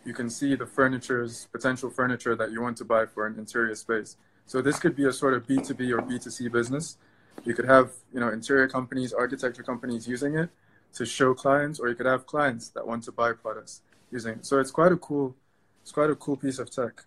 you 0.05 0.13
can 0.13 0.29
see 0.29 0.55
the 0.55 0.65
furniture's 0.65 1.47
potential 1.51 1.89
furniture 1.89 2.35
that 2.35 2.51
you 2.51 2.61
want 2.61 2.77
to 2.77 2.85
buy 2.85 3.05
for 3.05 3.27
an 3.27 3.37
interior 3.37 3.75
space. 3.75 4.17
So 4.45 4.61
this 4.61 4.79
could 4.79 4.95
be 4.95 5.05
a 5.05 5.13
sort 5.13 5.33
of 5.33 5.45
B2B 5.47 5.91
or 5.91 6.01
B2C 6.01 6.51
business. 6.51 6.97
You 7.45 7.53
could 7.53 7.65
have, 7.65 7.91
you 8.13 8.19
know, 8.19 8.29
interior 8.29 8.67
companies, 8.67 9.13
architecture 9.13 9.63
companies 9.63 10.07
using 10.07 10.35
it, 10.35 10.49
to 10.93 11.05
show 11.05 11.33
clients, 11.33 11.79
or 11.79 11.87
you 11.87 11.95
could 11.95 12.05
have 12.05 12.25
clients 12.25 12.69
that 12.69 12.85
want 12.85 13.03
to 13.03 13.11
buy 13.11 13.33
products 13.33 13.81
using 14.11 14.33
it. 14.33 14.45
So 14.45 14.59
it's 14.59 14.71
quite 14.71 14.91
a 14.91 14.97
cool, 14.97 15.35
it's 15.81 15.91
quite 15.91 16.09
a 16.09 16.15
cool 16.15 16.35
piece 16.35 16.59
of 16.59 16.69
tech. 16.69 17.03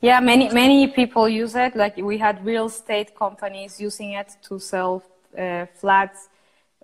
Yeah, 0.00 0.20
many 0.20 0.52
many 0.52 0.88
people 0.88 1.28
use 1.28 1.54
it. 1.54 1.76
Like 1.76 1.96
we 1.96 2.18
had 2.18 2.44
real 2.44 2.66
estate 2.66 3.14
companies 3.14 3.80
using 3.80 4.12
it 4.12 4.36
to 4.48 4.58
sell 4.58 5.02
uh, 5.38 5.66
flats. 5.74 6.28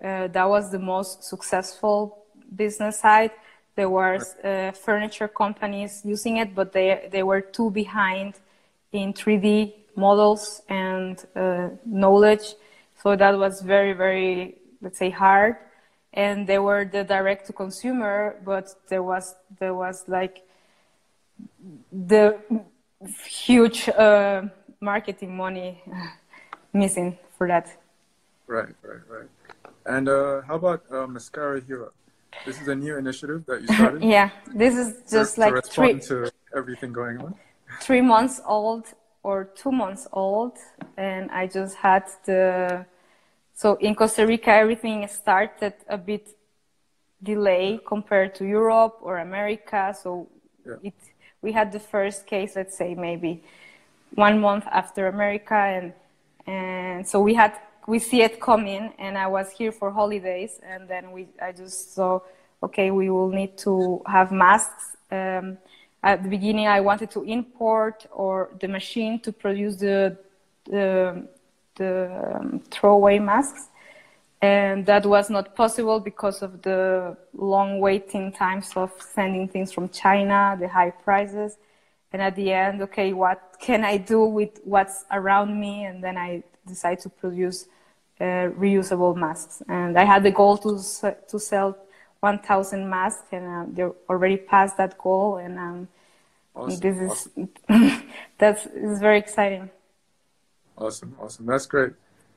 Uh, 0.03 0.27
that 0.27 0.49
was 0.49 0.71
the 0.71 0.79
most 0.79 1.23
successful 1.23 2.25
business 2.55 2.99
side. 2.99 3.31
There 3.75 3.89
were 3.89 4.17
uh, 4.43 4.71
furniture 4.71 5.27
companies 5.27 6.01
using 6.03 6.37
it, 6.37 6.55
but 6.55 6.73
they 6.73 7.07
they 7.11 7.23
were 7.23 7.41
too 7.41 7.69
behind 7.69 8.33
in 8.91 9.13
3D 9.13 9.73
models 9.95 10.61
and 10.67 11.23
uh, 11.35 11.69
knowledge. 11.85 12.55
So 13.01 13.15
that 13.15 13.37
was 13.37 13.61
very 13.61 13.93
very 13.93 14.55
let's 14.81 14.97
say 14.97 15.09
hard. 15.09 15.57
And 16.13 16.45
they 16.45 16.59
were 16.59 16.83
the 16.83 17.03
direct 17.03 17.47
to 17.47 17.53
consumer, 17.53 18.35
but 18.43 18.75
there 18.89 19.03
was 19.03 19.35
there 19.59 19.73
was 19.73 20.03
like 20.07 20.43
the 21.91 22.39
huge 23.25 23.87
uh, 23.89 24.43
marketing 24.79 25.35
money 25.35 25.83
missing 26.73 27.17
for 27.37 27.47
that. 27.47 27.67
Right, 28.47 28.75
right, 28.83 28.99
right. 29.09 29.29
And 29.85 30.07
uh, 30.09 30.41
how 30.47 30.55
about 30.55 30.83
uh, 30.91 31.07
Mascara 31.07 31.61
Hero? 31.61 31.91
This 32.45 32.59
is 32.61 32.67
a 32.67 32.75
new 32.75 32.97
initiative 32.97 33.45
that 33.47 33.61
you 33.61 33.67
started. 33.75 34.03
yeah, 34.03 34.29
this 34.53 34.75
is 34.75 35.11
just 35.11 35.35
to, 35.35 35.41
like 35.41 35.63
to 35.63 35.69
three 35.69 35.99
to 35.99 36.31
everything 36.55 36.93
going 36.93 37.17
on. 37.19 37.35
three 37.79 38.01
months 38.01 38.41
old 38.45 38.85
or 39.23 39.45
two 39.55 39.71
months 39.71 40.07
old, 40.11 40.57
and 40.97 41.29
I 41.31 41.47
just 41.47 41.75
had 41.77 42.03
the. 42.25 42.85
So 43.53 43.75
in 43.75 43.93
Costa 43.95 44.25
Rica, 44.25 44.51
everything 44.51 45.07
started 45.07 45.73
a 45.87 45.97
bit 45.97 46.35
delay 47.21 47.79
compared 47.85 48.33
to 48.35 48.45
Europe 48.45 48.97
or 49.01 49.19
America. 49.19 49.95
So 50.01 50.27
Yeah. 50.65 50.77
it 50.83 50.93
we 51.41 51.51
had 51.51 51.71
the 51.71 51.79
first 51.79 52.25
case, 52.27 52.55
let's 52.55 52.77
say 52.77 52.95
maybe 52.95 53.43
one 54.15 54.39
month 54.39 54.65
after 54.71 55.07
America, 55.07 55.55
and 55.55 55.93
and 56.47 57.07
so 57.07 57.19
we 57.21 57.33
had 57.35 57.53
we 57.87 57.99
see 57.99 58.21
it 58.21 58.39
coming, 58.39 58.93
and 58.99 59.17
I 59.17 59.27
was 59.27 59.51
here 59.51 59.71
for 59.71 59.91
holidays, 59.91 60.59
and 60.63 60.87
then 60.87 61.11
we 61.11 61.27
I 61.41 61.51
just 61.51 61.93
saw 61.93 62.19
okay 62.63 62.91
we 62.91 63.09
will 63.09 63.29
need 63.29 63.57
to 63.59 64.01
have 64.05 64.31
masks. 64.31 64.95
Um, 65.11 65.57
at 66.03 66.23
the 66.23 66.29
beginning, 66.29 66.67
I 66.67 66.81
wanted 66.81 67.11
to 67.11 67.23
import 67.23 68.07
or 68.11 68.49
the 68.59 68.67
machine 68.67 69.19
to 69.21 69.31
produce 69.31 69.75
the 69.77 70.17
the, 70.65 71.27
the 71.75 72.35
um, 72.35 72.61
throwaway 72.71 73.19
masks, 73.19 73.69
and 74.41 74.85
that 74.85 75.05
was 75.05 75.29
not 75.29 75.55
possible 75.55 75.99
because 75.99 76.41
of 76.41 76.61
the 76.61 77.17
long 77.33 77.79
waiting 77.79 78.31
times 78.31 78.71
of 78.75 78.91
sending 78.99 79.47
things 79.47 79.71
from 79.71 79.89
China, 79.89 80.55
the 80.59 80.67
high 80.67 80.91
prices, 80.91 81.57
and 82.13 82.21
at 82.21 82.35
the 82.35 82.51
end, 82.51 82.81
okay, 82.81 83.13
what 83.13 83.57
can 83.59 83.83
I 83.83 83.97
do 83.97 84.25
with 84.25 84.59
what's 84.63 85.05
around 85.11 85.59
me? 85.59 85.85
And 85.85 86.03
then 86.03 86.17
I 86.17 86.43
decided 86.67 86.99
to 87.01 87.09
produce 87.09 87.67
uh, 88.19 88.49
reusable 88.59 89.15
masks, 89.15 89.63
and 89.67 89.97
I 89.97 90.05
had 90.05 90.23
the 90.23 90.31
goal 90.31 90.57
to 90.59 91.15
to 91.29 91.39
sell 91.39 91.77
1,000 92.21 92.89
masks, 92.89 93.27
and 93.31 93.45
um, 93.47 93.73
they 93.73 93.83
already 94.09 94.37
passed 94.37 94.77
that 94.77 94.97
goal, 94.97 95.37
and 95.37 95.57
um, 95.59 95.87
Awesome, 96.55 96.79
this 96.79 96.97
is 96.97 97.11
awesome, 97.11 97.49
that's 98.37 98.65
is 98.67 98.99
very 98.99 99.17
exciting. 99.19 99.69
awesome, 100.77 101.15
awesome. 101.19 101.45
That's 101.45 101.65
great. 101.65 101.93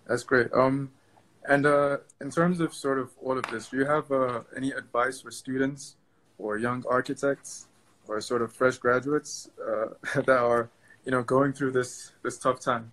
That's 0.06 0.22
great. 0.24 0.52
Um, 0.52 0.90
and 1.48 1.66
uh, 1.66 1.98
in 2.20 2.30
terms 2.30 2.60
of 2.60 2.74
sort 2.74 2.98
of 2.98 3.10
all 3.22 3.38
of 3.38 3.46
this, 3.50 3.68
do 3.68 3.78
you 3.78 3.86
have 3.86 4.10
uh, 4.12 4.42
any 4.56 4.70
advice 4.72 5.20
for 5.20 5.30
students 5.30 5.96
or 6.38 6.58
young 6.58 6.84
architects 6.88 7.66
or 8.06 8.20
sort 8.20 8.42
of 8.42 8.52
fresh 8.52 8.78
graduates 8.78 9.50
uh, 9.66 9.86
that 10.22 10.28
are, 10.38 10.70
you 11.04 11.12
know, 11.12 11.22
going 11.22 11.52
through 11.52 11.72
this 11.72 12.12
this 12.22 12.38
tough 12.38 12.60
time? 12.60 12.90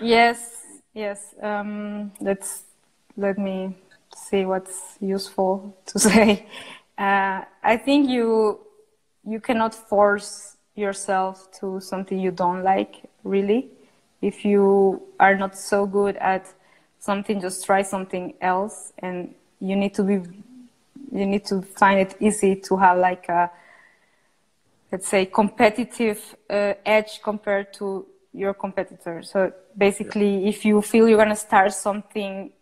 Yes, 0.00 0.62
yes. 0.94 1.34
Um, 1.42 2.12
let's 2.20 2.64
let 3.16 3.38
me 3.38 3.74
see 4.14 4.44
what's 4.44 4.96
useful 5.00 5.76
to 5.86 5.98
say. 6.08 6.46
Uh, 6.98 7.42
I 7.62 7.76
think 7.76 8.08
you 8.08 8.60
you 9.24 9.40
cannot 9.40 9.74
force 9.74 10.56
yourself 10.74 11.48
to 11.60 11.80
something 11.80 12.18
you 12.18 12.30
don't 12.30 12.62
like. 12.62 13.02
Really, 13.24 13.68
if 14.22 14.44
you 14.44 15.02
are 15.18 15.36
not 15.36 15.56
so 15.56 15.86
good 15.86 16.16
at 16.16 16.52
something, 17.00 17.40
just 17.40 17.64
try 17.64 17.82
something 17.82 18.34
else, 18.40 18.92
and 18.98 19.34
you 19.60 19.76
need 19.76 19.94
to 19.94 20.02
be 20.02 20.20
you 21.12 21.26
need 21.26 21.44
to 21.46 21.62
find 21.62 22.00
it 22.00 22.16
easy 22.20 22.56
to 22.56 22.76
have 22.76 22.98
like 22.98 23.28
a 23.28 23.50
let's 24.92 25.08
say 25.08 25.26
competitive 25.26 26.36
uh, 26.50 26.74
edge 26.84 27.20
compared 27.22 27.72
to 27.74 28.06
your 28.36 28.54
competitor. 28.54 29.22
So 29.22 29.52
basically 29.76 30.48
if 30.48 30.64
you 30.64 30.82
feel 30.82 31.08
you're 31.08 31.16
going 31.16 31.30
to 31.30 31.36
start 31.36 31.72
something 31.72 32.52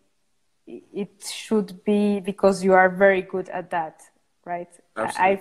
it 0.66 1.22
should 1.22 1.84
be 1.84 2.20
because 2.20 2.64
you 2.64 2.72
are 2.72 2.88
very 2.88 3.20
good 3.20 3.48
at 3.50 3.70
that 3.70 4.00
right? 4.44 4.68
I, 4.96 5.40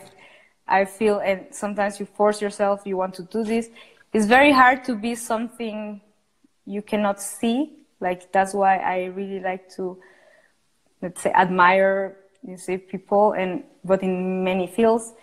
I 0.68 0.86
feel 0.86 1.20
and 1.20 1.48
sometimes 1.52 2.00
you 2.00 2.06
force 2.06 2.42
yourself 2.42 2.82
you 2.86 2.98
want 2.98 3.14
to 3.16 3.24
do 3.24 3.44
this. 3.44 3.70
It's 4.12 4.26
very 4.26 4.52
hard 4.52 4.84
to 4.86 4.96
be 4.96 5.16
something 5.16 6.02
you 6.66 6.82
cannot 6.82 7.22
see. 7.22 7.74
Like 8.00 8.32
that's 8.32 8.54
why 8.54 8.78
i 8.78 9.06
really 9.06 9.40
like 9.40 9.70
to 9.76 9.98
let's 11.02 11.22
say 11.22 11.32
admire 11.32 12.18
you 12.46 12.58
see 12.58 12.78
people 12.78 13.34
and 13.34 13.64
but 13.84 14.04
in 14.04 14.44
many 14.44 14.68
fields. 14.68 15.14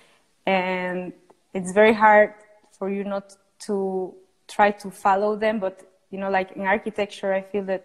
And 0.47 1.13
it's 1.55 1.73
very 1.73 1.93
hard 1.93 2.35
for 2.79 2.91
you 2.91 3.05
not 3.05 3.37
to 3.67 4.15
try 4.51 4.71
to 4.71 4.91
follow 4.91 5.37
them 5.37 5.59
but 5.59 5.77
you 6.11 6.19
know 6.19 6.31
like 6.31 6.53
in 6.53 6.63
architecture 6.63 7.33
i 7.33 7.41
feel 7.41 7.65
that 7.65 7.85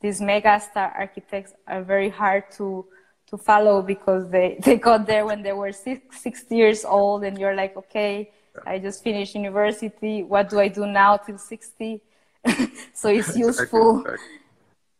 these 0.00 0.20
mega 0.20 0.60
star 0.60 0.92
architects 0.98 1.52
are 1.66 1.82
very 1.82 2.08
hard 2.08 2.44
to 2.50 2.86
to 3.26 3.36
follow 3.36 3.82
because 3.82 4.30
they 4.30 4.58
they 4.64 4.76
got 4.76 5.06
there 5.06 5.26
when 5.26 5.42
they 5.42 5.52
were 5.52 5.72
six, 5.72 6.20
60 6.22 6.56
years 6.56 6.84
old 6.84 7.24
and 7.24 7.38
you're 7.38 7.54
like 7.54 7.76
okay 7.76 8.30
i 8.66 8.76
just 8.76 9.04
finished 9.04 9.36
university. 9.36 10.24
What 10.24 10.48
do 10.50 10.58
i 10.58 10.66
do 10.66 10.84
now 10.84 11.16
till 11.16 11.38
60 11.38 12.00
so 12.94 13.08
it's 13.08 13.36
useful. 13.36 14.00
Exactly, 14.00 14.14
exactly. 14.14 14.36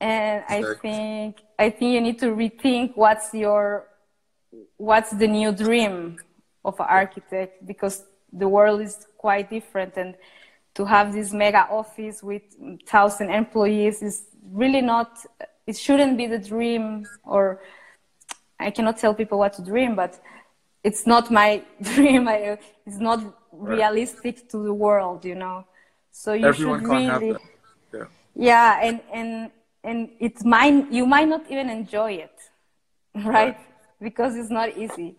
and 0.00 0.44
I 0.48 0.74
think 0.82 1.36
I 1.58 1.70
think 1.70 1.94
you 1.94 2.00
need 2.00 2.18
to 2.20 2.26
rethink 2.26 2.96
what's 2.96 3.32
your 3.34 3.86
what's 4.76 5.10
the 5.10 5.26
new 5.26 5.52
dream 5.52 6.18
of 6.64 6.78
an 6.80 6.86
architect 6.88 7.66
because 7.66 8.04
the 8.32 8.48
world 8.48 8.80
is 8.80 9.06
quite 9.16 9.50
different 9.50 9.96
and 9.96 10.14
to 10.78 10.84
have 10.84 11.12
this 11.12 11.32
mega 11.32 11.66
office 11.70 12.22
with 12.22 12.44
thousand 12.86 13.30
employees 13.30 14.00
is 14.00 14.28
really 14.52 14.80
not 14.80 15.10
it 15.66 15.76
shouldn't 15.76 16.16
be 16.16 16.28
the 16.28 16.38
dream 16.38 17.04
or 17.24 17.60
I 18.60 18.70
cannot 18.70 18.96
tell 18.96 19.12
people 19.12 19.40
what 19.40 19.54
to 19.54 19.62
dream 19.62 19.96
but 19.96 20.20
it's 20.84 21.04
not 21.04 21.32
my 21.32 21.64
dream. 21.82 22.28
I, 22.28 22.58
it's 22.86 23.00
not 23.00 23.20
realistic 23.50 24.48
to 24.50 24.62
the 24.62 24.72
world 24.72 25.24
you 25.24 25.34
know? 25.34 25.64
So 26.12 26.32
you 26.32 26.46
Everyone 26.46 26.80
should 26.80 26.90
really. 26.90 27.36
Yeah. 27.92 28.04
yeah 28.36 28.80
and 28.80 29.00
and 29.12 29.50
and 29.82 30.10
it 30.20 30.44
might 30.44 30.92
you 30.92 31.06
might 31.06 31.28
not 31.28 31.42
even 31.50 31.70
enjoy 31.70 32.12
it 32.12 32.36
right? 33.24 33.58
Because 34.00 34.36
it's 34.36 34.50
not 34.50 34.78
easy 34.78 35.16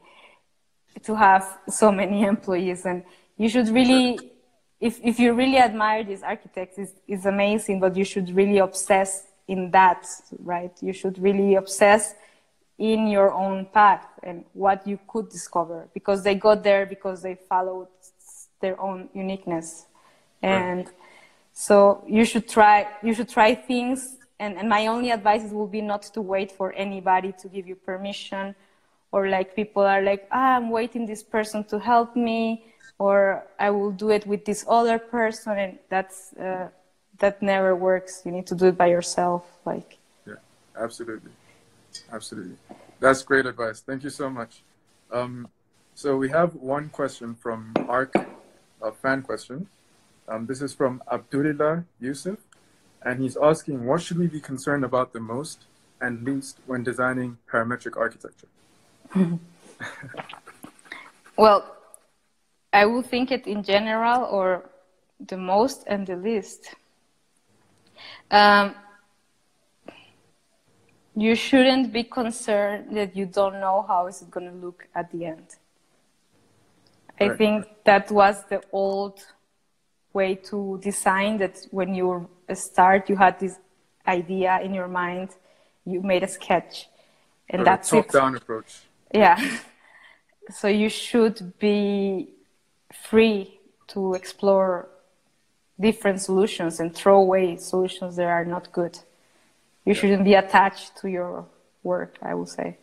to 1.04 1.16
have 1.18 1.44
so 1.68 1.92
many 1.92 2.24
employees 2.34 2.86
and 2.86 3.04
you 3.36 3.50
should 3.50 3.68
really 3.68 4.32
if 4.80 5.00
if 5.04 5.20
you 5.20 5.34
really 5.34 5.58
admire 5.58 6.04
these 6.04 6.24
architects 6.24 6.78
it's, 6.78 6.94
it's 7.08 7.26
amazing 7.26 7.80
but 7.80 7.96
you 7.96 8.06
should 8.06 8.30
really 8.36 8.60
obsess 8.60 9.24
in 9.50 9.72
that 9.72 10.06
right? 10.44 10.72
You 10.80 10.94
should 10.94 11.18
really 11.20 11.56
obsess 11.56 12.14
in 12.78 13.08
your 13.08 13.34
own 13.34 13.66
path 13.66 14.06
and 14.24 14.46
what 14.54 14.88
you 14.88 14.98
could 15.08 15.28
discover 15.30 15.90
because 15.94 16.24
they 16.24 16.36
got 16.36 16.64
there 16.64 16.86
because 16.86 17.22
they 17.24 17.36
followed 17.36 17.88
their 18.62 18.80
own 18.80 19.10
uniqueness. 19.14 19.86
And 20.42 20.88
so 21.52 22.04
you 22.08 22.24
should 22.24 22.48
try 22.48 22.88
you 23.04 23.14
should 23.14 23.28
try 23.28 23.56
things. 23.56 24.18
And, 24.40 24.58
and 24.58 24.70
my 24.70 24.88
only 24.88 25.12
advice 25.12 25.44
is 25.44 25.52
will 25.52 25.68
be 25.68 25.82
not 25.82 26.04
to 26.14 26.22
wait 26.22 26.52
for 26.52 26.72
anybody 26.74 27.34
to 27.42 27.50
give 27.50 27.68
you 27.68 27.76
permission 27.76 28.56
or 29.12 29.28
like 29.28 29.56
people 29.56 29.84
are 29.84 30.02
like 30.02 30.28
ah, 30.32 30.56
i'm 30.56 30.70
waiting 30.70 31.06
this 31.06 31.24
person 31.24 31.64
to 31.64 31.80
help 31.80 32.16
me 32.16 32.64
or 33.00 33.44
i 33.60 33.70
will 33.70 33.92
do 33.92 34.10
it 34.10 34.28
with 34.28 34.46
this 34.46 34.64
other 34.68 35.00
person 35.00 35.58
and 35.58 35.80
that's 35.90 36.34
uh, 36.34 36.68
that 37.18 37.42
never 37.42 37.76
works 37.76 38.22
you 38.26 38.32
need 38.32 38.46
to 38.46 38.56
do 38.56 38.68
it 38.68 38.78
by 38.78 38.86
yourself 38.86 39.44
like 39.66 39.98
Yeah, 40.28 40.36
absolutely. 40.78 41.32
Absolutely. 42.12 42.58
That's 43.00 43.24
great 43.24 43.46
advice. 43.46 43.82
Thank 43.82 44.04
you 44.04 44.10
so 44.10 44.30
much. 44.30 44.62
Um, 45.12 45.48
so 45.96 46.18
we 46.18 46.30
have 46.30 46.56
one 46.56 46.90
question 46.90 47.36
from 47.36 47.74
Ark, 47.88 48.14
a 48.82 48.92
fan 48.92 49.22
question. 49.22 49.68
Um, 50.28 50.46
this 50.46 50.62
is 50.62 50.74
from 50.74 51.02
Abdullah 51.12 51.86
Yusuf, 52.00 52.38
and 53.02 53.22
he's 53.22 53.38
asking, 53.38 53.86
what 53.86 54.02
should 54.02 54.18
we 54.18 54.28
be 54.28 54.40
concerned 54.40 54.86
about 54.86 55.14
the 55.14 55.20
most 55.20 55.66
and 56.00 56.24
least 56.24 56.60
when 56.66 56.84
designing 56.84 57.38
parametric 57.52 57.98
architecture? 57.98 58.48
well, 61.38 61.76
I 62.72 62.86
will 62.86 63.02
think 63.02 63.32
it 63.32 63.48
in 63.48 63.64
general 63.64 64.24
or 64.26 64.70
the 65.20 65.38
most 65.38 65.84
and 65.88 66.06
the 66.06 66.16
least. 66.16 66.76
Um, 68.32 68.76
you 71.16 71.36
shouldn't 71.36 71.92
be 71.92 72.04
concerned 72.04 72.96
that 72.96 73.16
you 73.16 73.26
don't 73.26 73.60
know 73.60 73.84
how 73.88 74.08
is 74.08 74.22
it 74.22 74.32
going 74.32 74.50
to 74.50 74.56
look 74.56 74.88
at 74.96 75.12
the 75.12 75.26
end. 75.26 75.56
I 77.20 77.28
right. 77.28 77.38
think 77.38 77.66
that 77.84 78.10
was 78.12 78.46
the 78.46 78.62
old 78.72 79.20
way 80.14 80.36
to 80.36 80.80
design 80.82 81.38
that 81.38 81.68
when 81.72 81.94
you 81.94 82.30
start, 82.54 83.10
you 83.10 83.18
had 83.18 83.40
this 83.40 83.58
idea 84.08 84.60
in 84.62 84.74
your 84.74 84.88
mind, 84.88 85.30
you 85.86 86.02
made 86.02 86.24
a 86.24 86.28
sketch, 86.28 86.88
and 87.50 87.62
or 87.62 87.66
that's 87.66 87.90
top 87.90 88.06
it. 88.06 88.12
down 88.12 88.36
approach. 88.36 88.82
Yeah. 89.14 89.38
so 90.52 90.68
you 90.68 90.90
should 90.90 91.58
be 91.60 92.30
free 92.94 93.60
to 93.88 94.14
explore 94.14 94.90
different 95.80 96.22
solutions 96.22 96.80
and 96.80 96.94
throw 96.94 97.20
away 97.20 97.56
solutions 97.58 98.16
that 98.18 98.28
are 98.28 98.46
not 98.46 98.72
good. 98.72 98.98
You 99.86 99.94
yeah. 99.94 100.00
shouldn't 100.00 100.26
be 100.26 100.34
attached 100.34 100.98
to 100.98 101.10
your 101.10 101.46
work, 101.84 102.18
I 102.22 102.34
would 102.34 102.50
say. 102.50 102.78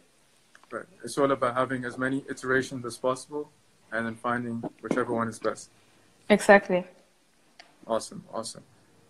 Right. 0.70 0.84
It's 1.04 1.16
all 1.18 1.30
about 1.30 1.54
having 1.54 1.84
as 1.84 1.96
many 1.98 2.24
iterations 2.28 2.84
as 2.84 2.96
possible 2.96 3.50
and 3.92 4.06
then 4.06 4.16
finding 4.16 4.62
whichever 4.80 5.12
one 5.12 5.28
is 5.28 5.38
best. 5.38 5.70
Exactly. 6.28 6.84
Awesome, 7.86 8.24
awesome. 8.32 8.64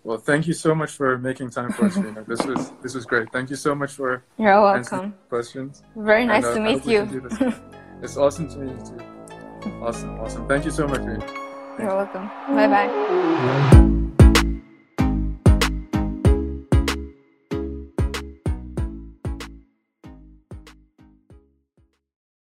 Well, 0.05 0.19
thank 0.19 0.47
you 0.47 0.53
so 0.53 0.75
much 0.75 0.93
for 0.93 1.19
making 1.19 1.51
time 1.51 1.73
for 1.73 1.87
us, 1.87 1.97
Rina. 2.05 2.23
This 2.25 2.45
was 2.45 2.71
this 2.83 2.95
was 2.95 3.05
great. 3.07 3.33
Thank 3.33 3.51
you 3.51 3.57
so 3.57 3.75
much 3.75 3.93
for 3.93 4.23
You're 4.39 4.61
welcome. 4.61 5.15
questions. 5.29 5.83
Very 5.97 6.27
nice 6.27 6.45
and, 6.45 6.53
uh, 6.53 6.55
to 6.55 6.61
meet 6.61 6.87
you. 6.87 7.55
it's 8.03 8.17
awesome 8.17 8.49
to 8.49 8.59
meet 8.59 8.77
you 8.79 8.87
too. 8.87 9.05
Awesome, 9.83 10.21
awesome. 10.21 10.47
Thank 10.49 10.65
you 10.65 10.71
so 10.71 10.87
much, 10.87 11.01
Rina. 11.01 11.27
You're 11.79 11.89
welcome. 11.89 12.31
Bye 12.49 12.69
bye. 12.69 13.93